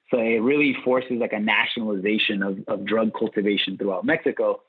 So 0.10 0.20
it 0.20 0.42
really 0.42 0.76
forces 0.84 1.18
like 1.20 1.34
a 1.34 1.40
nationalization 1.40 2.44
of, 2.44 2.60
of 2.68 2.86
drug 2.86 3.12
cultivation 3.18 3.78
throughout 3.78 4.06
Mexico. 4.06 4.62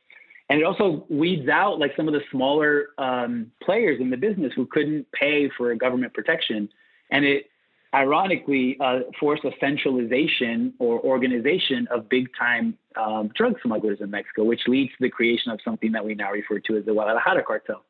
And 0.48 0.60
it 0.60 0.64
also 0.64 1.04
weeds 1.08 1.48
out 1.48 1.78
like 1.78 1.92
some 1.96 2.08
of 2.08 2.14
the 2.14 2.20
smaller 2.30 2.88
um, 2.98 3.50
players 3.62 4.00
in 4.00 4.10
the 4.10 4.16
business 4.16 4.52
who 4.54 4.66
couldn't 4.66 5.10
pay 5.12 5.50
for 5.56 5.74
government 5.74 6.14
protection. 6.14 6.68
And 7.10 7.24
it 7.24 7.46
ironically 7.94 8.76
uh, 8.80 9.00
forced 9.20 9.44
a 9.44 9.50
centralization 9.60 10.72
or 10.78 11.00
organization 11.00 11.86
of 11.90 12.08
big 12.08 12.28
time 12.38 12.76
um, 12.96 13.30
drug 13.34 13.56
smugglers 13.62 13.98
in 14.00 14.10
mexico 14.10 14.44
which 14.44 14.62
leads 14.66 14.90
to 14.92 14.96
the 15.00 15.10
creation 15.10 15.52
of 15.52 15.60
something 15.64 15.92
that 15.92 16.04
we 16.04 16.14
now 16.14 16.30
refer 16.30 16.58
to 16.58 16.76
as 16.76 16.84
the 16.84 16.92
guadalajara 16.92 17.42
cartel 17.42 17.84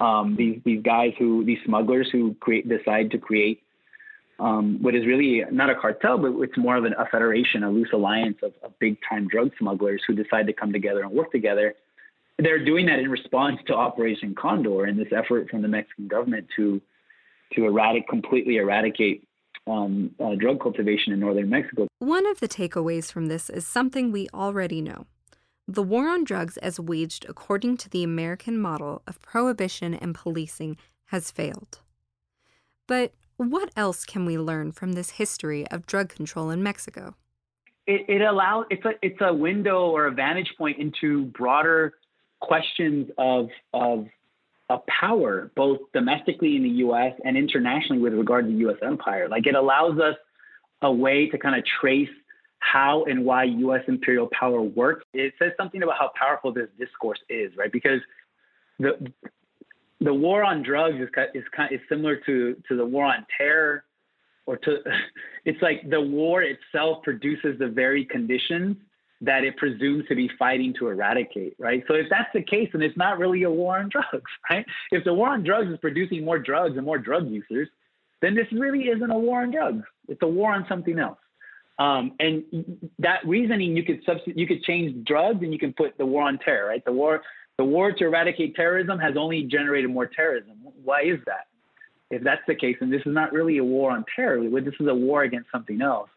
um, 0.00 0.36
these, 0.36 0.60
these 0.64 0.82
guys 0.82 1.12
who 1.18 1.44
these 1.44 1.58
smugglers 1.64 2.08
who 2.10 2.34
create 2.40 2.68
decide 2.68 3.10
to 3.10 3.18
create 3.18 3.62
um, 4.40 4.78
what 4.80 4.94
is 4.94 5.04
really 5.04 5.42
not 5.50 5.68
a 5.68 5.74
cartel, 5.74 6.16
but 6.16 6.32
it's 6.42 6.56
more 6.56 6.76
of 6.76 6.84
an, 6.84 6.94
a 6.96 7.06
federation, 7.06 7.64
a 7.64 7.70
loose 7.70 7.88
alliance 7.92 8.38
of, 8.42 8.52
of 8.62 8.78
big 8.78 8.96
time 9.08 9.26
drug 9.26 9.50
smugglers 9.58 10.02
who 10.06 10.14
decide 10.14 10.46
to 10.46 10.52
come 10.52 10.72
together 10.72 11.02
and 11.02 11.10
work 11.10 11.32
together 11.32 11.74
they're 12.38 12.64
doing 12.64 12.86
that 12.86 12.98
in 12.98 13.10
response 13.10 13.58
to 13.66 13.74
Operation 13.74 14.34
Condor 14.34 14.84
and 14.84 14.98
this 14.98 15.08
effort 15.14 15.50
from 15.50 15.62
the 15.62 15.68
Mexican 15.68 16.08
government 16.08 16.46
to 16.56 16.80
to 17.54 17.64
eradicate 17.64 18.08
completely 18.08 18.56
eradicate 18.56 19.26
um, 19.66 20.14
uh, 20.22 20.34
drug 20.34 20.60
cultivation 20.60 21.12
in 21.12 21.20
northern 21.20 21.48
Mexico. 21.48 21.88
One 21.98 22.26
of 22.26 22.40
the 22.40 22.48
takeaways 22.48 23.10
from 23.10 23.26
this 23.26 23.48
is 23.48 23.66
something 23.66 24.12
we 24.12 24.28
already 24.34 24.80
know. 24.82 25.06
The 25.70 25.82
war 25.82 26.08
on 26.08 26.24
drugs, 26.24 26.56
as 26.56 26.80
waged 26.80 27.26
according 27.28 27.76
to 27.78 27.90
the 27.90 28.02
American 28.02 28.58
model 28.58 29.02
of 29.06 29.20
prohibition 29.20 29.92
and 29.92 30.14
policing, 30.14 30.78
has 31.08 31.30
failed. 31.30 31.80
But 32.86 33.12
what 33.36 33.70
else 33.76 34.06
can 34.06 34.24
we 34.24 34.38
learn 34.38 34.72
from 34.72 34.92
this 34.94 35.10
history 35.10 35.68
of 35.68 35.84
drug 35.84 36.08
control 36.08 36.48
in 36.48 36.62
Mexico? 36.62 37.16
It, 37.86 38.06
it 38.08 38.22
allows 38.22 38.64
it's 38.70 38.84
a 38.86 38.92
it's 39.02 39.20
a 39.20 39.32
window 39.34 39.90
or 39.90 40.06
a 40.06 40.10
vantage 40.10 40.54
point 40.56 40.78
into 40.78 41.26
broader 41.26 41.94
questions 42.40 43.10
of, 43.18 43.48
of, 43.74 44.06
of 44.70 44.80
power, 44.86 45.50
both 45.54 45.80
domestically 45.92 46.56
in 46.56 46.62
the 46.62 46.82
US 46.86 47.12
and 47.24 47.36
internationally 47.36 48.00
with 48.00 48.14
regard 48.14 48.46
to 48.46 48.52
the 48.52 48.70
US 48.70 48.78
empire. 48.82 49.28
Like 49.28 49.46
it 49.46 49.54
allows 49.54 49.98
us 49.98 50.16
a 50.80 50.90
way 50.90 51.28
to 51.28 51.36
kind 51.36 51.56
of 51.56 51.64
trace 51.80 52.08
how 52.60 53.04
and 53.04 53.24
why 53.24 53.44
US 53.44 53.82
imperial 53.88 54.28
power 54.38 54.60
works. 54.60 55.04
It 55.14 55.34
says 55.38 55.52
something 55.56 55.82
about 55.82 55.96
how 55.98 56.10
powerful 56.14 56.52
this 56.52 56.68
discourse 56.78 57.20
is, 57.28 57.52
right? 57.56 57.72
Because 57.72 58.00
the 58.78 59.12
the 60.00 60.14
war 60.14 60.44
on 60.44 60.62
drugs 60.62 60.96
is 60.96 61.08
is 61.34 61.44
kind 61.54 61.72
is 61.72 61.80
similar 61.88 62.16
to 62.26 62.56
to 62.68 62.76
the 62.76 62.84
war 62.84 63.04
on 63.04 63.26
terror 63.36 63.84
or 64.46 64.56
to 64.58 64.78
it's 65.44 65.60
like 65.62 65.88
the 65.88 66.00
war 66.00 66.42
itself 66.42 67.02
produces 67.02 67.58
the 67.58 67.68
very 67.68 68.04
conditions 68.04 68.76
that 69.20 69.42
it 69.42 69.56
presumes 69.56 70.06
to 70.06 70.14
be 70.14 70.30
fighting 70.38 70.72
to 70.78 70.86
eradicate, 70.86 71.54
right? 71.58 71.82
So 71.88 71.94
if 71.94 72.06
that's 72.08 72.28
the 72.32 72.42
case, 72.42 72.68
then 72.72 72.82
it's 72.82 72.96
not 72.96 73.18
really 73.18 73.42
a 73.42 73.50
war 73.50 73.78
on 73.78 73.88
drugs, 73.88 74.30
right? 74.50 74.64
If 74.92 75.04
the 75.04 75.12
war 75.12 75.30
on 75.30 75.42
drugs 75.42 75.70
is 75.70 75.78
producing 75.78 76.24
more 76.24 76.38
drugs 76.38 76.76
and 76.76 76.86
more 76.86 76.98
drug 76.98 77.28
users, 77.28 77.68
then 78.22 78.34
this 78.34 78.46
really 78.52 78.84
isn't 78.84 79.10
a 79.10 79.18
war 79.18 79.42
on 79.42 79.50
drugs. 79.50 79.82
It's 80.08 80.22
a 80.22 80.28
war 80.28 80.52
on 80.52 80.66
something 80.68 80.98
else. 80.98 81.18
Um, 81.78 82.12
and 82.18 82.42
that 82.98 83.20
reasoning, 83.24 83.76
you 83.76 83.84
could 83.84 84.00
substitute, 84.04 84.36
you 84.36 84.46
could 84.46 84.62
change 84.64 85.06
drugs, 85.06 85.42
and 85.42 85.52
you 85.52 85.58
can 85.58 85.72
put 85.72 85.96
the 85.96 86.06
war 86.06 86.24
on 86.24 86.38
terror. 86.38 86.68
Right, 86.68 86.84
the 86.84 86.92
war, 86.92 87.22
the 87.56 87.64
war 87.64 87.92
to 87.92 88.04
eradicate 88.04 88.56
terrorism 88.56 88.98
has 88.98 89.16
only 89.16 89.44
generated 89.44 89.90
more 89.90 90.06
terrorism. 90.06 90.56
Why 90.84 91.02
is 91.02 91.18
that? 91.26 91.46
If 92.10 92.24
that's 92.24 92.42
the 92.48 92.54
case, 92.54 92.76
and 92.80 92.92
this 92.92 93.02
is 93.04 93.14
not 93.14 93.32
really 93.32 93.58
a 93.58 93.64
war 93.64 93.90
on 93.90 94.04
terror, 94.14 94.42
this 94.60 94.74
is 94.80 94.86
a 94.88 94.94
war 94.94 95.22
against 95.22 95.50
something 95.52 95.82
else. 95.82 96.08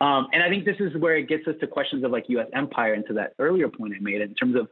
Um, 0.00 0.28
and 0.32 0.42
I 0.42 0.48
think 0.48 0.64
this 0.64 0.76
is 0.78 0.96
where 0.96 1.16
it 1.16 1.28
gets 1.28 1.46
us 1.48 1.54
to 1.60 1.66
questions 1.66 2.04
of 2.04 2.10
like 2.10 2.28
U.S. 2.28 2.46
empire 2.52 2.94
and 2.94 3.04
to 3.06 3.14
that 3.14 3.34
earlier 3.38 3.68
point 3.68 3.94
I 3.96 4.00
made 4.00 4.20
in 4.20 4.34
terms 4.34 4.56
of 4.56 4.68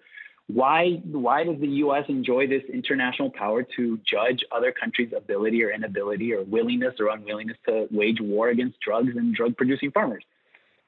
why 0.49 1.01
why 1.05 1.45
does 1.45 1.61
the 1.61 1.69
U.S. 1.85 2.05
enjoy 2.09 2.47
this 2.47 2.63
international 2.73 3.31
power 3.31 3.65
to 3.77 3.99
judge 4.09 4.45
other 4.53 4.73
countries' 4.73 5.13
ability 5.17 5.63
or 5.65 5.73
inability 5.73 6.33
or 6.33 6.45
willingness 6.45 6.95
or 7.01 7.09
unwillingness 7.09 7.57
to 7.69 7.89
wage 7.91 8.21
war 8.21 8.51
against 8.51 8.79
drugs 8.81 9.13
and 9.17 9.35
drug 9.35 9.57
producing 9.57 9.91
farmers? 9.91 10.25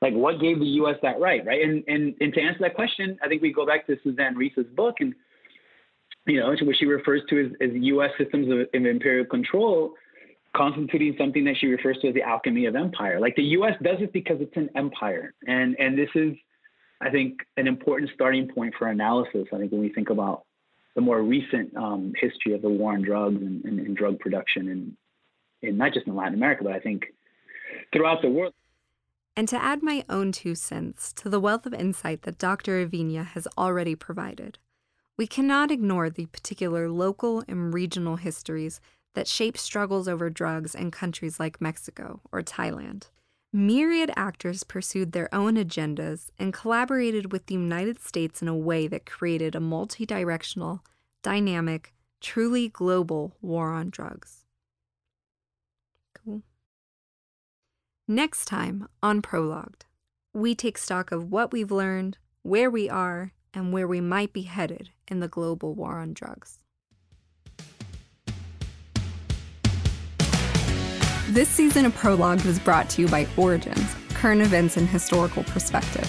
Like 0.00 0.14
what 0.14 0.40
gave 0.40 0.60
the 0.60 0.66
U.S. 0.66 0.96
that 1.02 1.18
right, 1.18 1.44
right? 1.44 1.62
And 1.62 1.82
and 1.88 2.14
and 2.20 2.32
to 2.34 2.40
answer 2.40 2.60
that 2.60 2.74
question, 2.74 3.18
I 3.22 3.28
think 3.28 3.42
we 3.42 3.52
go 3.52 3.66
back 3.66 3.86
to 3.88 3.96
Suzanna 4.04 4.38
Reiss's 4.38 4.66
book 4.76 4.96
and 5.00 5.14
you 6.26 6.38
know, 6.38 6.54
which 6.60 6.76
she 6.78 6.86
refers 6.86 7.22
to 7.30 7.46
as, 7.46 7.52
as 7.60 7.70
U.S. 7.74 8.10
systems 8.18 8.48
of, 8.52 8.60
of 8.60 8.86
imperial 8.86 9.24
control 9.24 9.94
constituting 10.56 11.14
something 11.18 11.44
that 11.44 11.56
she 11.58 11.66
refers 11.66 11.98
to 12.02 12.08
as 12.08 12.14
the 12.14 12.22
alchemy 12.22 12.66
of 12.66 12.74
empire. 12.74 13.20
Like 13.20 13.34
the 13.36 13.42
U.S. 13.42 13.74
does 13.82 13.98
it 14.00 14.12
because 14.12 14.38
it's 14.40 14.56
an 14.56 14.70
empire, 14.76 15.34
and 15.46 15.76
and 15.78 15.98
this 15.98 16.10
is, 16.14 16.34
I 17.00 17.10
think, 17.10 17.40
an 17.56 17.66
important 17.66 18.10
starting 18.14 18.48
point 18.48 18.74
for 18.78 18.88
analysis. 18.88 19.46
I 19.52 19.58
think 19.58 19.72
when 19.72 19.80
we 19.80 19.92
think 19.92 20.10
about 20.10 20.44
the 20.94 21.00
more 21.00 21.22
recent 21.22 21.76
um, 21.76 22.12
history 22.20 22.54
of 22.54 22.62
the 22.62 22.68
war 22.68 22.92
on 22.92 23.02
drugs 23.02 23.40
and, 23.40 23.64
and, 23.64 23.78
and 23.78 23.96
drug 23.96 24.18
production, 24.18 24.68
and 24.68 24.96
in 25.62 25.76
not 25.76 25.92
just 25.92 26.06
in 26.06 26.16
Latin 26.16 26.34
America, 26.34 26.64
but 26.64 26.72
I 26.72 26.80
think 26.80 27.06
throughout 27.92 28.22
the 28.22 28.28
world. 28.28 28.54
And 29.36 29.48
to 29.48 29.62
add 29.62 29.82
my 29.82 30.04
own 30.08 30.32
two 30.32 30.56
cents 30.56 31.12
to 31.14 31.28
the 31.28 31.38
wealth 31.38 31.66
of 31.66 31.74
insight 31.74 32.22
that 32.22 32.38
Dr. 32.38 32.84
Aviña 32.84 33.24
has 33.24 33.46
already 33.56 33.94
provided, 33.94 34.58
we 35.16 35.28
cannot 35.28 35.70
ignore 35.70 36.10
the 36.10 36.26
particular 36.26 36.88
local 36.88 37.44
and 37.46 37.72
regional 37.72 38.16
histories 38.16 38.80
that 39.14 39.28
shape 39.28 39.56
struggles 39.56 40.08
over 40.08 40.30
drugs 40.30 40.74
in 40.74 40.90
countries 40.90 41.38
like 41.38 41.60
Mexico 41.60 42.20
or 42.32 42.42
Thailand. 42.42 43.10
Myriad 43.52 44.10
actors 44.14 44.62
pursued 44.62 45.12
their 45.12 45.34
own 45.34 45.54
agendas 45.54 46.30
and 46.38 46.52
collaborated 46.52 47.32
with 47.32 47.46
the 47.46 47.54
United 47.54 47.98
States 48.00 48.42
in 48.42 48.48
a 48.48 48.56
way 48.56 48.86
that 48.86 49.06
created 49.06 49.54
a 49.54 49.60
multi 49.60 50.04
directional, 50.04 50.84
dynamic, 51.22 51.94
truly 52.20 52.68
global 52.68 53.36
war 53.40 53.72
on 53.72 53.88
drugs. 53.88 54.44
Cool. 56.14 56.42
Next 58.06 58.44
time 58.44 58.86
on 59.02 59.22
Prologued, 59.22 59.86
we 60.34 60.54
take 60.54 60.76
stock 60.76 61.10
of 61.10 61.32
what 61.32 61.50
we've 61.50 61.72
learned, 61.72 62.18
where 62.42 62.70
we 62.70 62.90
are, 62.90 63.32
and 63.54 63.72
where 63.72 63.88
we 63.88 64.00
might 64.00 64.34
be 64.34 64.42
headed 64.42 64.90
in 65.08 65.20
the 65.20 65.28
global 65.28 65.74
war 65.74 65.98
on 65.98 66.12
drugs. 66.12 66.57
This 71.38 71.48
season 71.48 71.86
of 71.86 71.94
Prologue 71.94 72.44
was 72.44 72.58
brought 72.58 72.90
to 72.90 73.02
you 73.02 73.06
by 73.06 73.24
Origins, 73.36 73.94
Current 74.08 74.42
Events 74.42 74.76
in 74.76 74.88
Historical 74.88 75.44
Perspective, 75.44 76.04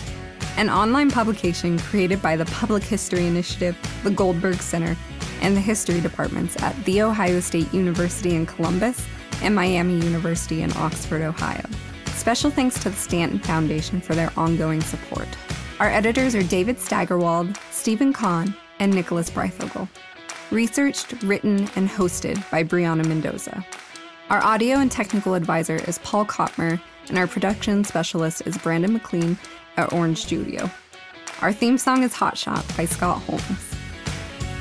an 0.58 0.72
online 0.72 1.12
publication 1.12 1.78
created 1.78 2.20
by 2.20 2.36
the 2.36 2.46
Public 2.46 2.82
History 2.82 3.28
Initiative, 3.28 3.78
the 4.04 4.10
Goldberg 4.10 4.60
Center, 4.60 4.98
and 5.42 5.56
the 5.56 5.62
history 5.62 6.02
departments 6.02 6.60
at 6.64 6.76
The 6.84 7.04
Ohio 7.04 7.42
State 7.42 7.72
University 7.72 8.34
in 8.34 8.48
Columbus 8.48 9.06
and 9.44 9.54
Miami 9.54 10.00
University 10.00 10.64
in 10.64 10.76
Oxford, 10.78 11.22
Ohio. 11.22 11.64
Special 12.16 12.50
thanks 12.50 12.82
to 12.82 12.90
the 12.90 12.96
Stanton 12.96 13.38
Foundation 13.38 14.02
for 14.02 14.16
their 14.16 14.34
ongoing 14.36 14.82
support. 14.82 15.28
Our 15.80 15.90
editors 15.90 16.34
are 16.34 16.42
David 16.42 16.80
Steigerwald, 16.80 17.56
Steven 17.70 18.14
Conn, 18.14 18.56
and 18.80 18.92
Nicholas 18.92 19.30
Breyfogle. 19.30 19.88
Researched, 20.50 21.22
written, 21.22 21.70
and 21.76 21.88
hosted 21.88 22.50
by 22.50 22.64
Brionna 22.64 23.06
Mendoza. 23.06 23.64
Our 24.30 24.44
audio 24.44 24.78
and 24.78 24.92
technical 24.92 25.34
advisor 25.34 25.78
is 25.88 25.98
Paul 26.04 26.24
Kottmer, 26.24 26.80
and 27.08 27.18
our 27.18 27.26
production 27.26 27.84
specialist 27.84 28.44
is 28.46 28.60
Brandon 28.60 28.94
McLean 28.94 29.40
at 29.76 29.92
Orange 29.92 30.20
Studio. 30.20 30.70
Our 31.42 31.52
theme 31.52 31.80
song 31.80 32.04
is 32.04 32.14
Hot 32.14 32.38
Shot 32.38 32.64
by 32.78 32.86
Scott 32.86 33.24
Holmes. 33.24 33.76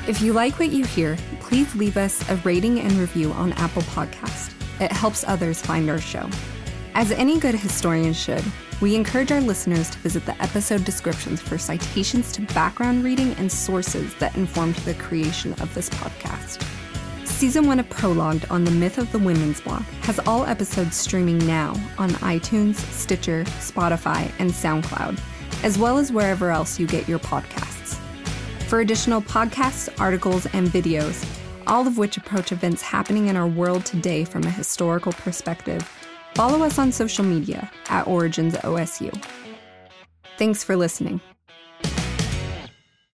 If 0.07 0.21
you 0.21 0.33
like 0.33 0.57
what 0.57 0.71
you 0.71 0.85
hear, 0.85 1.19
please 1.39 1.75
leave 1.75 1.97
us 1.97 2.27
a 2.31 2.37
rating 2.37 2.79
and 2.79 2.93
review 2.93 3.31
on 3.33 3.53
Apple 3.53 3.83
Podcast. 3.83 4.53
It 4.81 4.91
helps 4.91 5.23
others 5.27 5.61
find 5.61 5.87
our 5.87 6.01
show. 6.01 6.27
As 6.95 7.11
any 7.11 7.39
good 7.39 7.53
historian 7.53 8.13
should, 8.13 8.43
we 8.81 8.95
encourage 8.95 9.31
our 9.31 9.41
listeners 9.41 9.91
to 9.91 9.99
visit 9.99 10.25
the 10.25 10.41
episode 10.41 10.83
descriptions 10.83 11.41
for 11.41 11.59
citations 11.59 12.31
to 12.31 12.41
background 12.55 13.03
reading 13.03 13.33
and 13.33 13.51
sources 13.51 14.15
that 14.15 14.35
informed 14.35 14.77
the 14.77 14.95
creation 14.95 15.53
of 15.61 15.71
this 15.75 15.91
podcast. 15.91 16.65
Season 17.39 17.67
1 17.67 17.79
of 17.79 17.89
Prologued 17.89 18.45
on 18.49 18.65
the 18.65 18.71
Myth 18.71 18.97
of 18.97 19.09
the 19.13 19.17
Women's 19.17 19.61
Bloc 19.61 19.83
has 20.01 20.19
all 20.27 20.45
episodes 20.45 20.97
streaming 20.97 21.37
now 21.47 21.69
on 21.97 22.09
iTunes, 22.19 22.75
Stitcher, 22.91 23.45
Spotify, 23.45 24.29
and 24.39 24.51
SoundCloud, 24.51 25.17
as 25.63 25.77
well 25.77 25.97
as 25.97 26.11
wherever 26.11 26.51
else 26.51 26.77
you 26.77 26.85
get 26.85 27.07
your 27.07 27.17
podcasts. 27.19 27.97
For 28.67 28.81
additional 28.81 29.21
podcasts, 29.21 29.87
articles, 30.01 30.47
and 30.47 30.67
videos, 30.67 31.25
all 31.65 31.87
of 31.87 31.97
which 31.97 32.17
approach 32.17 32.51
events 32.51 32.81
happening 32.81 33.27
in 33.27 33.37
our 33.37 33.47
world 33.47 33.85
today 33.85 34.25
from 34.25 34.43
a 34.43 34.51
historical 34.51 35.13
perspective, 35.13 35.81
follow 36.35 36.61
us 36.65 36.77
on 36.77 36.91
social 36.91 37.23
media 37.23 37.71
at 37.87 38.05
Origins 38.05 38.55
OSU. 38.55 39.13
Thanks 40.37 40.61
for 40.61 40.75
listening. 40.75 41.21